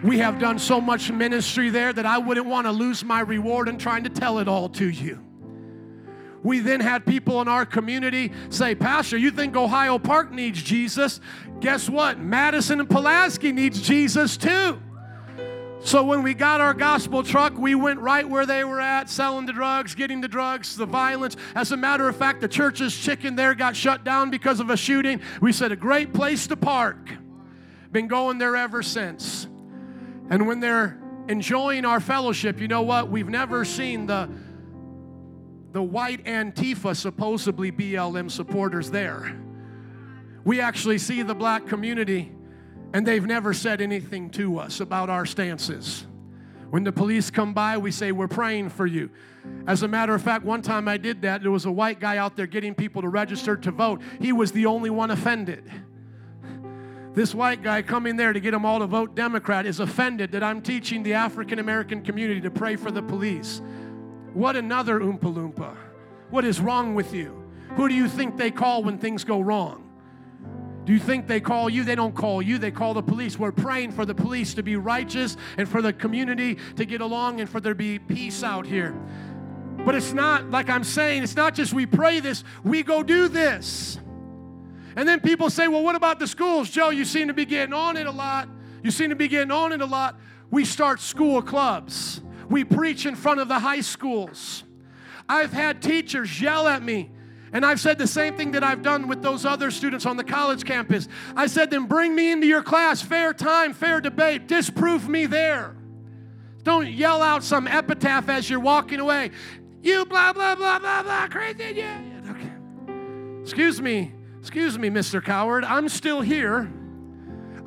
[0.01, 3.67] We have done so much ministry there that I wouldn't want to lose my reward
[3.67, 5.23] in trying to tell it all to you.
[6.41, 11.19] We then had people in our community say, Pastor, you think Ohio Park needs Jesus?
[11.59, 12.19] Guess what?
[12.19, 14.79] Madison and Pulaski needs Jesus too.
[15.79, 19.45] So when we got our gospel truck, we went right where they were at, selling
[19.45, 21.37] the drugs, getting the drugs, the violence.
[21.55, 24.77] As a matter of fact, the church's chicken there got shut down because of a
[24.77, 25.21] shooting.
[25.39, 27.11] We said, a great place to park.
[27.91, 29.45] Been going there ever since.
[30.29, 30.99] And when they're
[31.29, 33.09] enjoying our fellowship, you know what?
[33.09, 34.29] We've never seen the
[35.73, 39.37] the white Antifa, supposedly BLM supporters, there.
[40.43, 42.31] We actually see the black community,
[42.93, 46.05] and they've never said anything to us about our stances.
[46.69, 49.09] When the police come by, we say, We're praying for you.
[49.65, 51.41] As a matter of fact, one time I did that.
[51.41, 54.01] There was a white guy out there getting people to register to vote.
[54.19, 55.69] He was the only one offended.
[57.13, 60.43] This white guy coming there to get them all to vote Democrat is offended that
[60.43, 63.61] I'm teaching the African American community to pray for the police.
[64.33, 65.75] What another Oompa Loompa?
[66.29, 67.43] What is wrong with you?
[67.75, 69.86] Who do you think they call when things go wrong?
[70.87, 71.83] Do you think they call you?
[71.83, 73.37] They don't call you, they call the police.
[73.37, 77.41] We're praying for the police to be righteous and for the community to get along
[77.41, 78.95] and for there to be peace out here.
[79.85, 83.27] But it's not, like I'm saying, it's not just we pray this, we go do
[83.27, 83.99] this.
[84.95, 86.69] And then people say, well, what about the schools?
[86.69, 88.47] Joe, you seem to be getting on it a lot.
[88.81, 90.17] You seem to be getting on it a lot.
[90.51, 92.21] We start school clubs.
[92.49, 94.63] We preach in front of the high schools.
[95.27, 97.11] I've had teachers yell at me,
[97.53, 100.23] and I've said the same thing that I've done with those other students on the
[100.23, 101.07] college campus.
[101.35, 105.75] I said, then bring me into your class, fair time, fair debate, disprove me there.
[106.63, 109.31] Don't yell out some epitaph as you're walking away.
[109.81, 111.73] You blah, blah, blah, blah, blah, crazy.
[111.75, 112.01] Yeah.
[112.29, 113.41] Okay.
[113.41, 115.23] Excuse me, excuse me, Mr.
[115.23, 115.63] Coward.
[115.63, 116.69] I'm still here.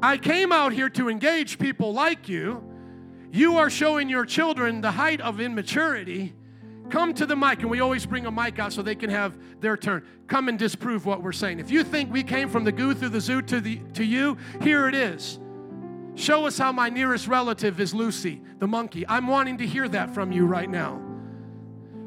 [0.03, 2.63] I came out here to engage people like you.
[3.33, 6.35] You are showing your children the height of immaturity.
[6.91, 9.35] Come to the mic, and we always bring a mic out so they can have
[9.61, 10.05] their turn.
[10.27, 11.61] Come and disprove what we're saying.
[11.61, 14.37] If you think we came from the goo through the zoo to, the, to you,
[14.61, 15.39] here it is.
[16.17, 19.07] Show us how my nearest relative is Lucy, the monkey.
[19.09, 21.01] I'm wanting to hear that from you right now.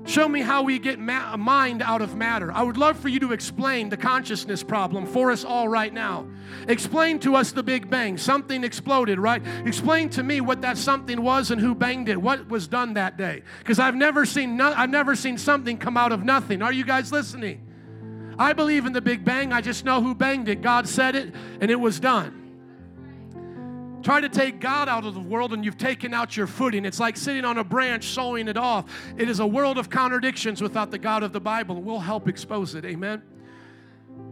[0.05, 2.51] Show me how we get ma- mind out of matter.
[2.51, 6.27] I would love for you to explain the consciousness problem for us all right now.
[6.67, 8.17] Explain to us the Big Bang.
[8.17, 9.41] Something exploded, right?
[9.65, 12.21] Explain to me what that something was and who banged it.
[12.21, 13.43] What was done that day?
[13.59, 16.61] Because I've never seen no- I've never seen something come out of nothing.
[16.61, 17.61] Are you guys listening?
[18.37, 19.53] I believe in the Big Bang.
[19.53, 20.61] I just know who banged it.
[20.61, 22.42] God said it, and it was done.
[24.03, 26.83] Try to take God out of the world and you've taken out your footing.
[26.83, 28.85] It's like sitting on a branch, sawing it off.
[29.17, 31.81] It is a world of contradictions without the God of the Bible.
[31.81, 32.83] We'll help expose it.
[32.83, 33.23] Amen.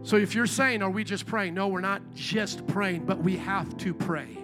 [0.02, 1.54] So if you're saying, are we just praying?
[1.54, 4.36] No, we're not just praying, but we have to pray.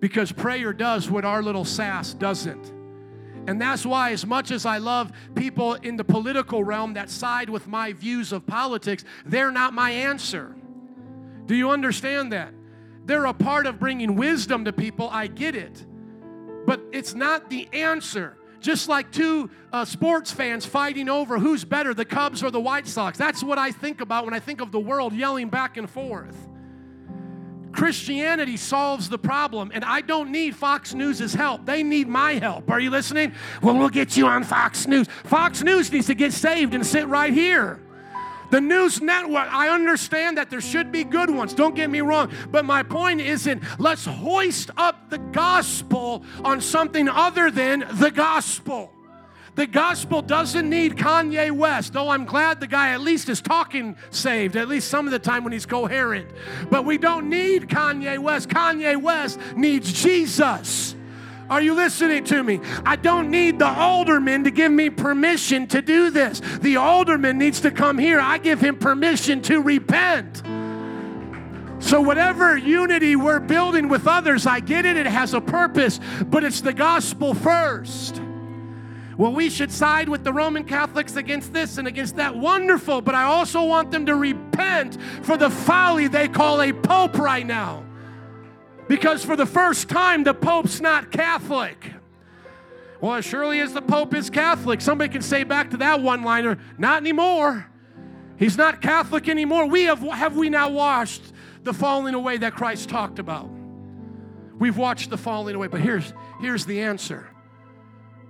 [0.00, 2.72] Because prayer does what our little sass doesn't.
[3.46, 7.48] And that's why, as much as I love people in the political realm that side
[7.48, 10.54] with my views of politics, they're not my answer.
[11.46, 12.52] Do you understand that?
[13.04, 15.08] They're a part of bringing wisdom to people.
[15.10, 15.84] I get it.
[16.66, 18.38] But it's not the answer.
[18.60, 22.86] Just like two uh, sports fans fighting over who's better, the Cubs or the White
[22.86, 23.18] Sox.
[23.18, 26.48] That's what I think about when I think of the world yelling back and forth.
[27.72, 31.66] Christianity solves the problem, and I don't need Fox News' help.
[31.66, 32.70] They need my help.
[32.70, 33.34] Are you listening?
[33.60, 35.08] Well, we'll get you on Fox News.
[35.24, 37.80] Fox News needs to get saved and sit right here.
[38.54, 42.30] The news network, I understand that there should be good ones, don't get me wrong.
[42.52, 48.92] But my point isn't let's hoist up the gospel on something other than the gospel.
[49.56, 53.96] The gospel doesn't need Kanye West, though I'm glad the guy at least is talking
[54.10, 56.30] saved, at least some of the time when he's coherent.
[56.70, 58.50] But we don't need Kanye West.
[58.50, 60.94] Kanye West needs Jesus.
[61.50, 62.60] Are you listening to me?
[62.84, 66.40] I don't need the alderman to give me permission to do this.
[66.40, 68.20] The alderman needs to come here.
[68.20, 70.42] I give him permission to repent.
[71.80, 76.42] So, whatever unity we're building with others, I get it, it has a purpose, but
[76.42, 78.22] it's the gospel first.
[79.18, 82.34] Well, we should side with the Roman Catholics against this and against that.
[82.34, 87.18] Wonderful, but I also want them to repent for the folly they call a pope
[87.18, 87.84] right now.
[88.88, 91.92] Because for the first time, the Pope's not Catholic.
[93.00, 96.22] Well, as surely as the Pope is Catholic, somebody can say back to that one
[96.22, 97.66] liner, not anymore.
[98.36, 99.66] He's not Catholic anymore.
[99.66, 101.22] We have, have we now watched
[101.62, 103.48] the falling away that Christ talked about?
[104.58, 107.28] We've watched the falling away, but here's, here's the answer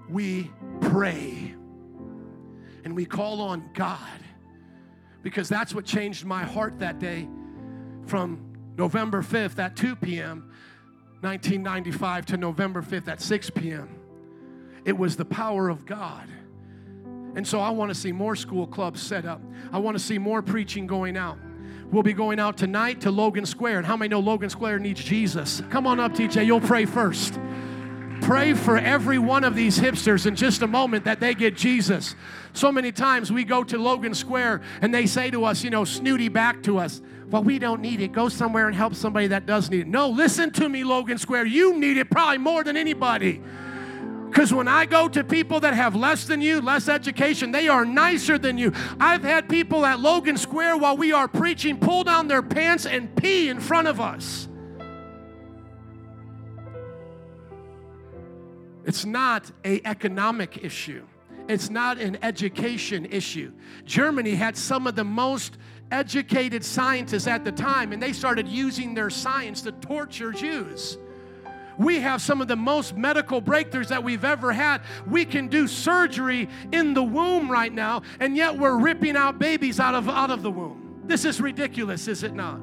[0.09, 0.50] we
[0.80, 1.55] pray
[2.84, 3.98] and we call on God.
[5.24, 7.26] because that's what changed my heart that day
[8.07, 10.50] from November 5th at 2 p.m.,
[11.20, 13.88] 1995 to November 5th at 6 p.m.
[14.84, 16.28] It was the power of God.
[17.34, 19.40] And so I want to see more school clubs set up.
[19.72, 21.38] I want to see more preaching going out.
[21.90, 23.78] We'll be going out tonight to Logan Square.
[23.78, 25.62] And how many know Logan Square needs Jesus?
[25.70, 26.46] Come on up, TJ.
[26.46, 27.38] You'll pray first.
[28.20, 32.14] Pray for every one of these hipsters in just a moment that they get Jesus.
[32.52, 35.84] So many times we go to Logan Square and they say to us, you know,
[35.84, 38.12] snooty back to us, well, we don't need it.
[38.12, 39.86] Go somewhere and help somebody that does need it.
[39.86, 41.46] No, listen to me, Logan Square.
[41.46, 43.40] You need it probably more than anybody.
[44.28, 47.84] Because when I go to people that have less than you, less education, they are
[47.84, 48.72] nicer than you.
[48.98, 53.14] I've had people at Logan Square while we are preaching pull down their pants and
[53.14, 54.48] pee in front of us.
[58.84, 61.06] It's not a economic issue.
[61.48, 63.52] It's not an education issue.
[63.84, 65.58] Germany had some of the most
[65.91, 70.99] educated scientists at the time, and they started using their science to torture Jews.
[71.76, 74.82] We have some of the most medical breakthroughs that we've ever had.
[75.09, 79.80] We can do surgery in the womb right now, and yet we're ripping out babies
[79.80, 81.03] out of, out of the womb.
[81.05, 82.61] This is ridiculous, is it not?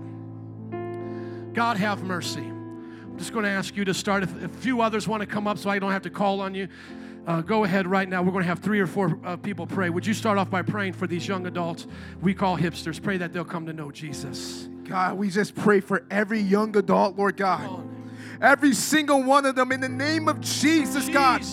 [1.54, 2.40] God have mercy.
[2.42, 4.24] I'm just going to ask you to start.
[4.24, 6.56] If a few others want to come up so I don't have to call on
[6.56, 6.70] you,
[7.28, 8.22] uh, go ahead right now.
[8.22, 9.90] We're going to have three or four uh, people pray.
[9.90, 11.88] Would you start off by praying for these young adults
[12.22, 13.02] we call hipsters?
[13.02, 14.68] Pray that they'll come to know Jesus.
[14.84, 17.88] God, we just pray for every young adult, Lord God
[18.42, 21.44] every single one of them in the name of Jesus, God.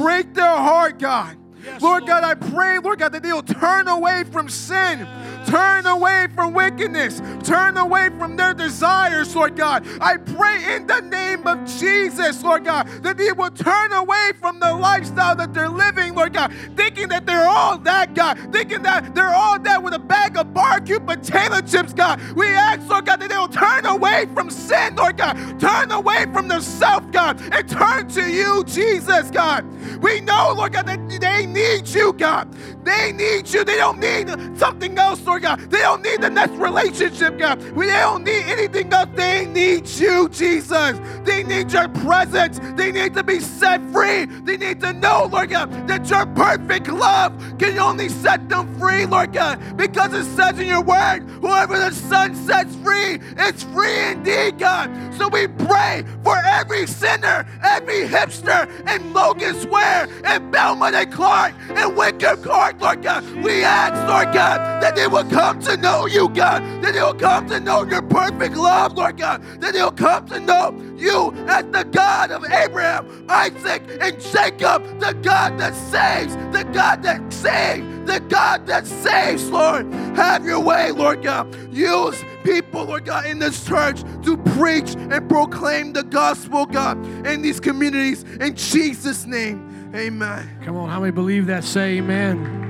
[0.00, 1.36] Break their heart, God.
[1.62, 5.06] Yes, Lord, Lord God, I pray, Lord God, that they'll turn away from sin.
[5.46, 7.22] Turn away from wickedness.
[7.44, 9.86] Turn away from their desires, Lord God.
[10.00, 14.58] I pray in the name of Jesus, Lord God, that they will turn away from
[14.58, 19.14] the lifestyle that they're living, Lord God, thinking that they're all that, God, thinking that
[19.14, 22.20] they're all that with a bag of barbecue potato chips, God.
[22.34, 25.34] We ask, Lord God, that they will turn away from sin, Lord God.
[25.60, 29.64] Turn away from their self, God, and turn to you, Jesus, God.
[30.02, 32.52] We know, Lord God, that they need you, God.
[32.84, 33.64] They need you.
[33.64, 34.28] They don't need
[34.58, 35.60] something else, Lord God.
[35.70, 37.62] They don't need the next relationship, God.
[37.72, 39.08] We don't need anything else.
[39.14, 40.98] They need you, Jesus.
[41.24, 42.60] They need your presence.
[42.76, 44.26] They need to be set free.
[44.26, 49.06] They need to know, Lord God, that your perfect love can only set them free,
[49.06, 54.10] Lord God, because it says in your word, whoever the Son sets free, it's free
[54.10, 54.90] indeed, God.
[55.16, 61.54] So we pray for every sinner, every hipster in Logan Square, and Belmont and Clark,
[61.70, 63.24] and Wickham Court, Lord God.
[63.42, 66.62] We ask, Lord God, that they will come to know you, God.
[66.82, 69.42] That they'll come to know your perfect love, Lord God.
[69.60, 75.12] That they'll come to know you as the God of Abraham, Isaac, and Jacob, the
[75.22, 79.92] God that saves, the God that saves, the God that saves, Lord.
[80.16, 81.54] Have your way, Lord God.
[81.72, 87.42] Use people, Lord God, in this church to preach and proclaim the gospel, God, in
[87.42, 88.22] these communities.
[88.40, 90.58] In Jesus' name, amen.
[90.64, 91.64] Come on, how many believe that?
[91.64, 92.64] Say amen.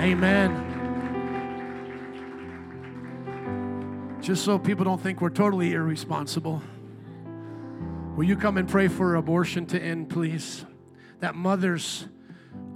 [0.00, 0.69] Amen.
[4.20, 6.62] Just so people don't think we're totally irresponsible.
[8.16, 10.64] Will you come and pray for abortion to end, please?
[11.20, 12.06] That mothers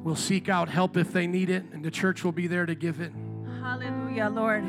[0.02, 2.74] will seek out help if they need it, and the church will be there to
[2.74, 3.12] give it.
[3.60, 4.64] Hallelujah, Lord.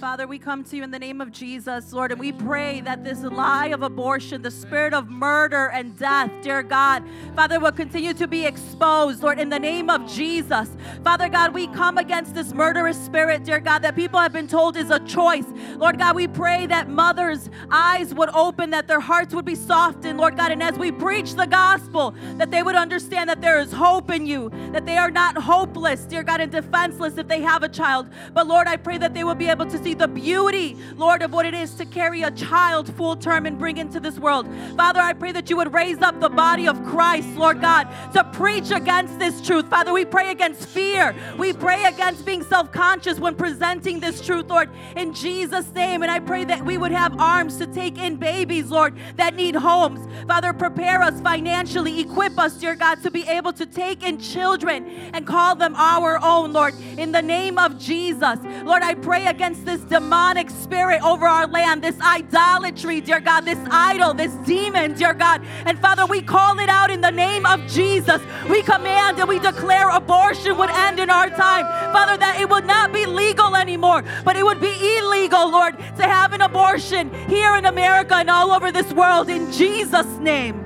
[0.00, 3.04] Father, we come to you in the name of Jesus, Lord, and we pray that
[3.04, 7.04] this lie of abortion, the spirit of murder and death, dear God,
[7.36, 10.70] Father, will continue to be exposed, Lord, in the name of Jesus.
[11.04, 14.78] Father God, we come against this murderous spirit, dear God, that people have been told
[14.78, 15.44] is a choice.
[15.76, 20.18] Lord God, we pray that mothers' eyes would open, that their hearts would be softened,
[20.18, 23.70] Lord God, and as we preach the gospel, that they would understand that there is
[23.70, 27.62] hope in you, that they are not hopeless, dear God, and defenseless if they have
[27.62, 28.08] a child.
[28.32, 31.22] But Lord, I pray that they will be able to see see the beauty, Lord,
[31.22, 34.46] of what it is to carry a child full term and bring into this world.
[34.76, 38.22] Father, I pray that you would raise up the body of Christ, Lord God, to
[38.24, 39.68] preach against this truth.
[39.68, 41.14] Father, we pray against fear.
[41.38, 46.02] We pray against being self conscious when presenting this truth, Lord, in Jesus' name.
[46.02, 49.56] And I pray that we would have arms to take in babies, Lord, that need
[49.56, 50.06] homes.
[50.28, 54.86] Father, prepare us financially, equip us, dear God, to be able to take in children
[55.14, 58.38] and call them our own, Lord, in the name of Jesus.
[58.62, 63.42] Lord, I pray against this this demonic spirit over our land, this idolatry, dear God,
[63.42, 65.42] this idol, this demon, dear God.
[65.64, 68.20] And Father, we call it out in the name of Jesus.
[68.48, 71.64] We command and we declare abortion would end in our time.
[71.92, 76.02] Father, that it would not be legal anymore, but it would be illegal, Lord, to
[76.02, 80.56] have an abortion here in America and all over this world in Jesus' name.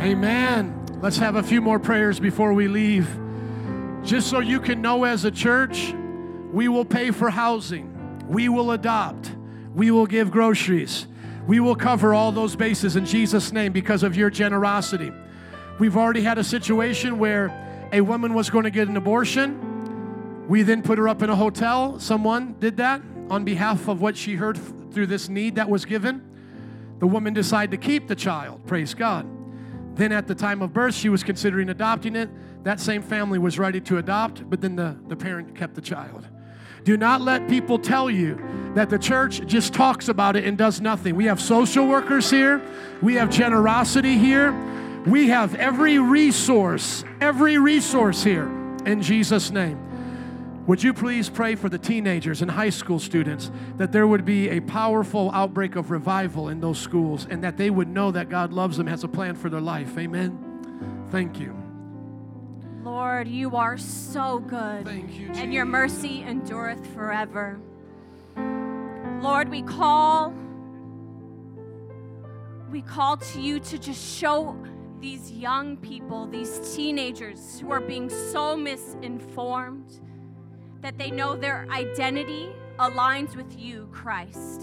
[0.00, 0.02] Amen.
[0.02, 0.86] Amen.
[1.00, 3.08] Let's have a few more prayers before we leave.
[4.02, 5.94] Just so you can know as a church,
[6.54, 7.93] We will pay for housing.
[8.28, 9.32] We will adopt.
[9.74, 11.06] We will give groceries.
[11.46, 15.12] We will cover all those bases in Jesus' name because of your generosity.
[15.78, 20.46] We've already had a situation where a woman was going to get an abortion.
[20.48, 21.98] We then put her up in a hotel.
[21.98, 24.58] Someone did that on behalf of what she heard
[24.92, 26.22] through this need that was given.
[27.00, 28.66] The woman decided to keep the child.
[28.66, 29.26] Praise God.
[29.96, 32.28] Then, at the time of birth, she was considering adopting it.
[32.64, 36.26] That same family was ready to adopt, but then the, the parent kept the child.
[36.84, 38.38] Do not let people tell you
[38.74, 41.16] that the church just talks about it and does nothing.
[41.16, 42.60] We have social workers here,
[43.02, 44.52] we have generosity here,
[45.06, 48.48] we have every resource, every resource here
[48.84, 49.80] in Jesus' name.
[50.66, 54.48] Would you please pray for the teenagers and high school students that there would be
[54.48, 58.52] a powerful outbreak of revival in those schools and that they would know that God
[58.52, 59.96] loves them, has a plan for their life?
[59.98, 61.06] Amen.
[61.10, 61.63] Thank you.
[62.94, 64.84] Lord, you are so good.
[64.84, 67.58] Thank you, and your mercy endureth forever.
[69.20, 70.32] Lord, we call
[72.70, 74.56] we call to you to just show
[75.00, 80.00] these young people, these teenagers who are being so misinformed
[80.80, 84.62] that they know their identity aligns with you, Christ.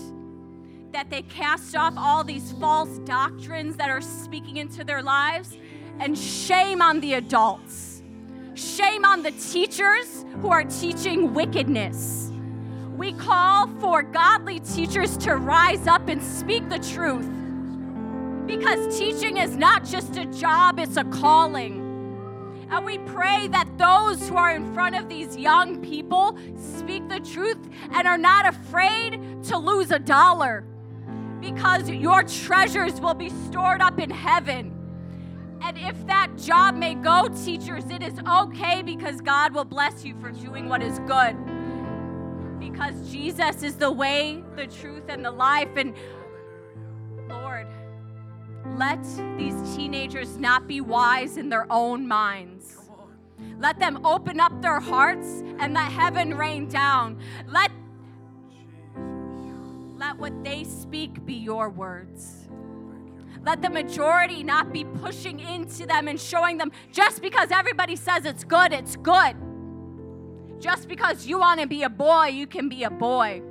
[0.93, 5.57] That they cast off all these false doctrines that are speaking into their lives
[5.99, 7.90] and shame on the adults
[8.53, 12.31] Shame on the teachers who are teaching wickedness.
[12.97, 17.29] We call for godly teachers to rise up and speak the truth.
[18.45, 21.79] Because teaching is not just a job, it's a calling.
[22.69, 27.19] And we pray that those who are in front of these young people speak the
[27.19, 27.59] truth
[27.91, 30.65] and are not afraid to lose a dollar
[31.39, 34.70] because your treasures will be stored up in heaven.
[35.63, 40.15] And if that job may go, teachers, it is okay because God will bless you
[40.19, 41.35] for doing what is good.
[42.59, 45.69] Because Jesus is the way, the truth, and the life.
[45.75, 45.93] And
[47.29, 47.67] Lord,
[48.75, 49.03] let
[49.37, 52.77] these teenagers not be wise in their own minds.
[53.59, 57.19] Let them open up their hearts and let heaven rain down.
[57.47, 57.71] Let,
[59.97, 62.47] let what they speak be your words.
[63.43, 68.25] Let the majority not be pushing into them and showing them just because everybody says
[68.25, 69.35] it's good, it's good.
[70.59, 73.41] Just because you want to be a boy, you can be a boy.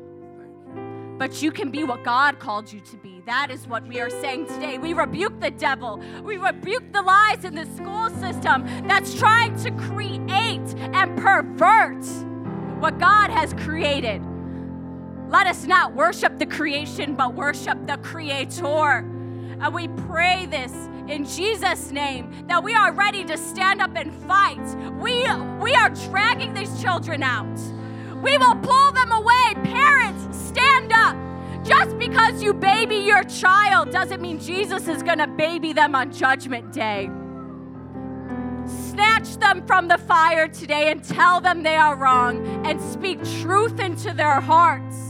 [1.19, 3.21] But you can be what God called you to be.
[3.27, 4.79] That is what we are saying today.
[4.79, 6.01] We rebuke the devil.
[6.23, 12.05] We rebuke the lies in the school system that's trying to create and pervert
[12.81, 14.23] what God has created.
[15.29, 19.05] Let us not worship the creation, but worship the Creator.
[19.61, 20.73] And we pray this
[21.09, 24.65] in Jesus' name that we are ready to stand up and fight.
[25.01, 25.27] We,
[25.63, 27.59] we are dragging these children out.
[28.23, 29.55] We will pull them away.
[29.65, 31.17] Parents, stand up.
[31.65, 36.11] Just because you baby your child doesn't mean Jesus is going to baby them on
[36.11, 37.11] Judgment Day.
[38.67, 43.79] Snatch them from the fire today and tell them they are wrong and speak truth
[43.79, 45.10] into their hearts.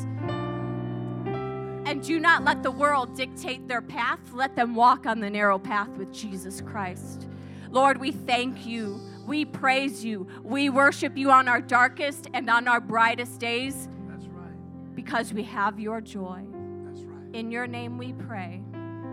[1.90, 4.20] And do not let the world dictate their path.
[4.32, 7.26] Let them walk on the narrow path with Jesus Christ.
[7.68, 9.00] Lord, we thank you.
[9.26, 10.28] We praise you.
[10.44, 13.88] We worship you on our darkest and on our brightest days.
[14.08, 14.94] That's right.
[14.94, 16.44] Because we have your joy.
[16.84, 17.34] That's right.
[17.34, 18.62] In your name we pray.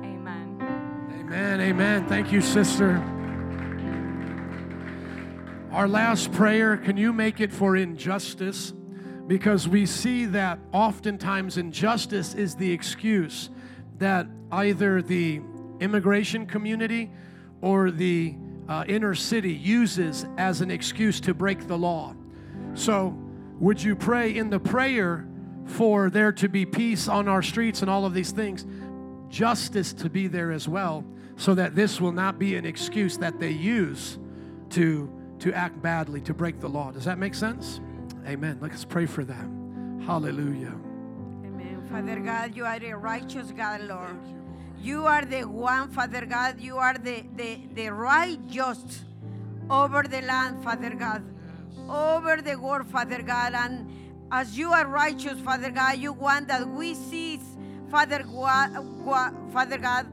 [0.03, 0.59] Amen.
[1.19, 1.59] Amen.
[1.59, 2.07] Amen.
[2.07, 2.97] Thank you, sister.
[5.71, 8.71] Our last prayer, can you make it for injustice?
[9.28, 13.49] Because we see that oftentimes injustice is the excuse
[13.97, 15.41] that either the
[15.80, 17.11] immigration community
[17.61, 18.36] or the
[18.69, 22.15] uh, inner city uses as an excuse to break the law.
[22.73, 23.17] So,
[23.59, 25.28] would you pray in the prayer
[25.65, 28.65] for there to be peace on our streets and all of these things,
[29.30, 31.03] justice to be there as well,
[31.36, 34.19] so that this will not be an excuse that they use
[34.69, 36.91] to, to act badly, to break the law?
[36.91, 37.82] Does that make sense?
[38.28, 38.57] Amen.
[38.61, 40.03] Let's pray for them.
[40.05, 40.75] Hallelujah.
[41.45, 41.88] Amen.
[41.89, 44.19] Father God, you are a righteous God, Lord.
[44.82, 46.59] You are the one, Father God.
[46.59, 49.05] You are the, the, the righteous
[49.69, 51.23] over the land, Father God.
[51.89, 53.53] Over the world, Father God.
[53.53, 53.89] And
[54.30, 57.39] as you are righteous, Father God, you want that we see,
[57.89, 60.05] Father God, Father God,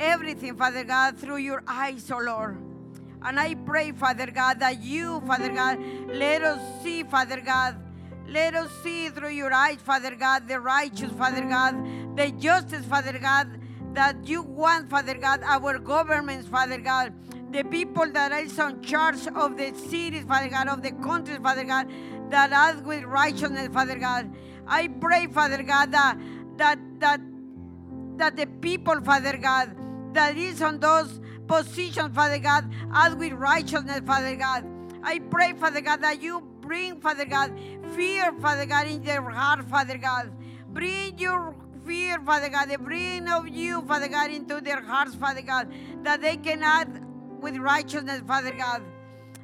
[0.00, 2.71] everything, Father God, through your eyes, oh Lord.
[3.24, 7.76] And I pray, Father God, that you, Father God, let us see, Father God,
[8.28, 13.18] let us see through your eyes, Father God, the righteous, Father God, the justice, Father
[13.18, 13.60] God,
[13.94, 17.12] that you want, Father God, our governments, Father God,
[17.52, 21.64] the people that are in charge of the cities, Father God, of the countries, Father
[21.64, 21.90] God,
[22.30, 24.30] that act with righteousness, Father God.
[24.66, 26.18] I pray, Father God, that
[26.56, 27.20] that that
[28.16, 29.76] that the people, Father God,
[30.14, 31.20] that is on those
[31.52, 34.64] positions, Father God, act with righteousness, Father God.
[35.02, 37.52] I pray, Father God, that you bring, Father God,
[37.94, 40.32] fear, Father God, in their heart, Father God.
[40.68, 45.42] Bring your fear, Father God, the bring of you, Father God, into their hearts, Father
[45.42, 45.70] God,
[46.04, 47.02] that they can act
[47.40, 48.82] with righteousness, Father God.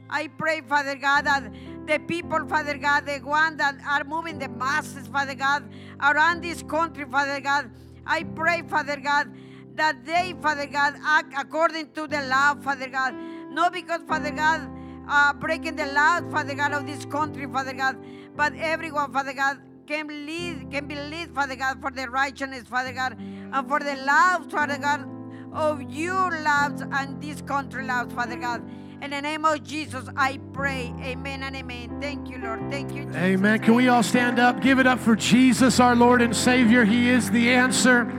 [0.08, 1.52] I pray, Father God, that
[1.86, 5.68] the people, Father God, the one that are moving the masses, Father God,
[6.00, 7.70] around this country, Father God,
[8.06, 9.30] I pray, Father God,
[9.78, 13.14] that they, Father God, act according to the law, Father God.
[13.50, 14.68] Not because, Father God,
[15.08, 17.96] uh, breaking the laws, Father God, of this country, Father God,
[18.36, 22.92] but everyone, Father God, can lead, can be lead, Father God, for the righteousness, Father
[22.92, 25.08] God, and for the love, Father God,
[25.52, 28.62] of your loves and this country loves, Father God.
[29.00, 30.92] In the name of Jesus, I pray.
[31.00, 32.00] Amen and amen.
[32.00, 32.68] Thank you, Lord.
[32.68, 33.16] Thank you, Jesus.
[33.16, 33.60] Amen.
[33.60, 34.60] Can we all stand up?
[34.60, 36.84] Give it up for Jesus, our Lord and Savior.
[36.84, 38.12] He is the answer.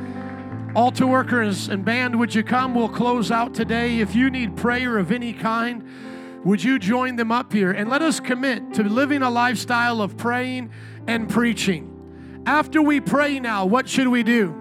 [0.80, 2.74] Altar workers and band, would you come?
[2.74, 4.00] We'll close out today.
[4.00, 5.84] If you need prayer of any kind,
[6.46, 10.16] would you join them up here and let us commit to living a lifestyle of
[10.16, 10.72] praying
[11.06, 12.44] and preaching?
[12.46, 14.56] After we pray now, what should we do?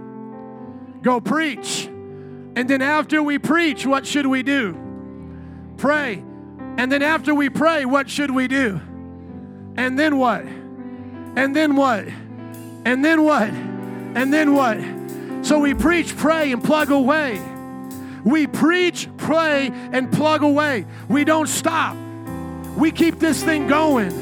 [1.03, 1.87] Go preach.
[1.87, 4.77] And then after we preach, what should we do?
[5.77, 6.25] Pray.
[6.79, 8.81] And then after we pray, what should we do?
[9.77, 10.45] And then what?
[10.45, 12.09] And then what?
[12.85, 13.51] And then what?
[13.51, 14.98] And then what?
[15.43, 17.41] So we preach, pray, and plug away.
[18.25, 20.85] We preach, pray, and plug away.
[21.09, 21.97] We don't stop.
[22.77, 24.13] We keep this thing going.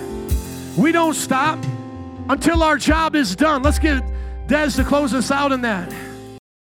[0.77, 1.59] We don't stop
[2.29, 3.63] until our job is done.
[3.63, 4.03] Let's get
[4.47, 5.93] Des to close us out in that.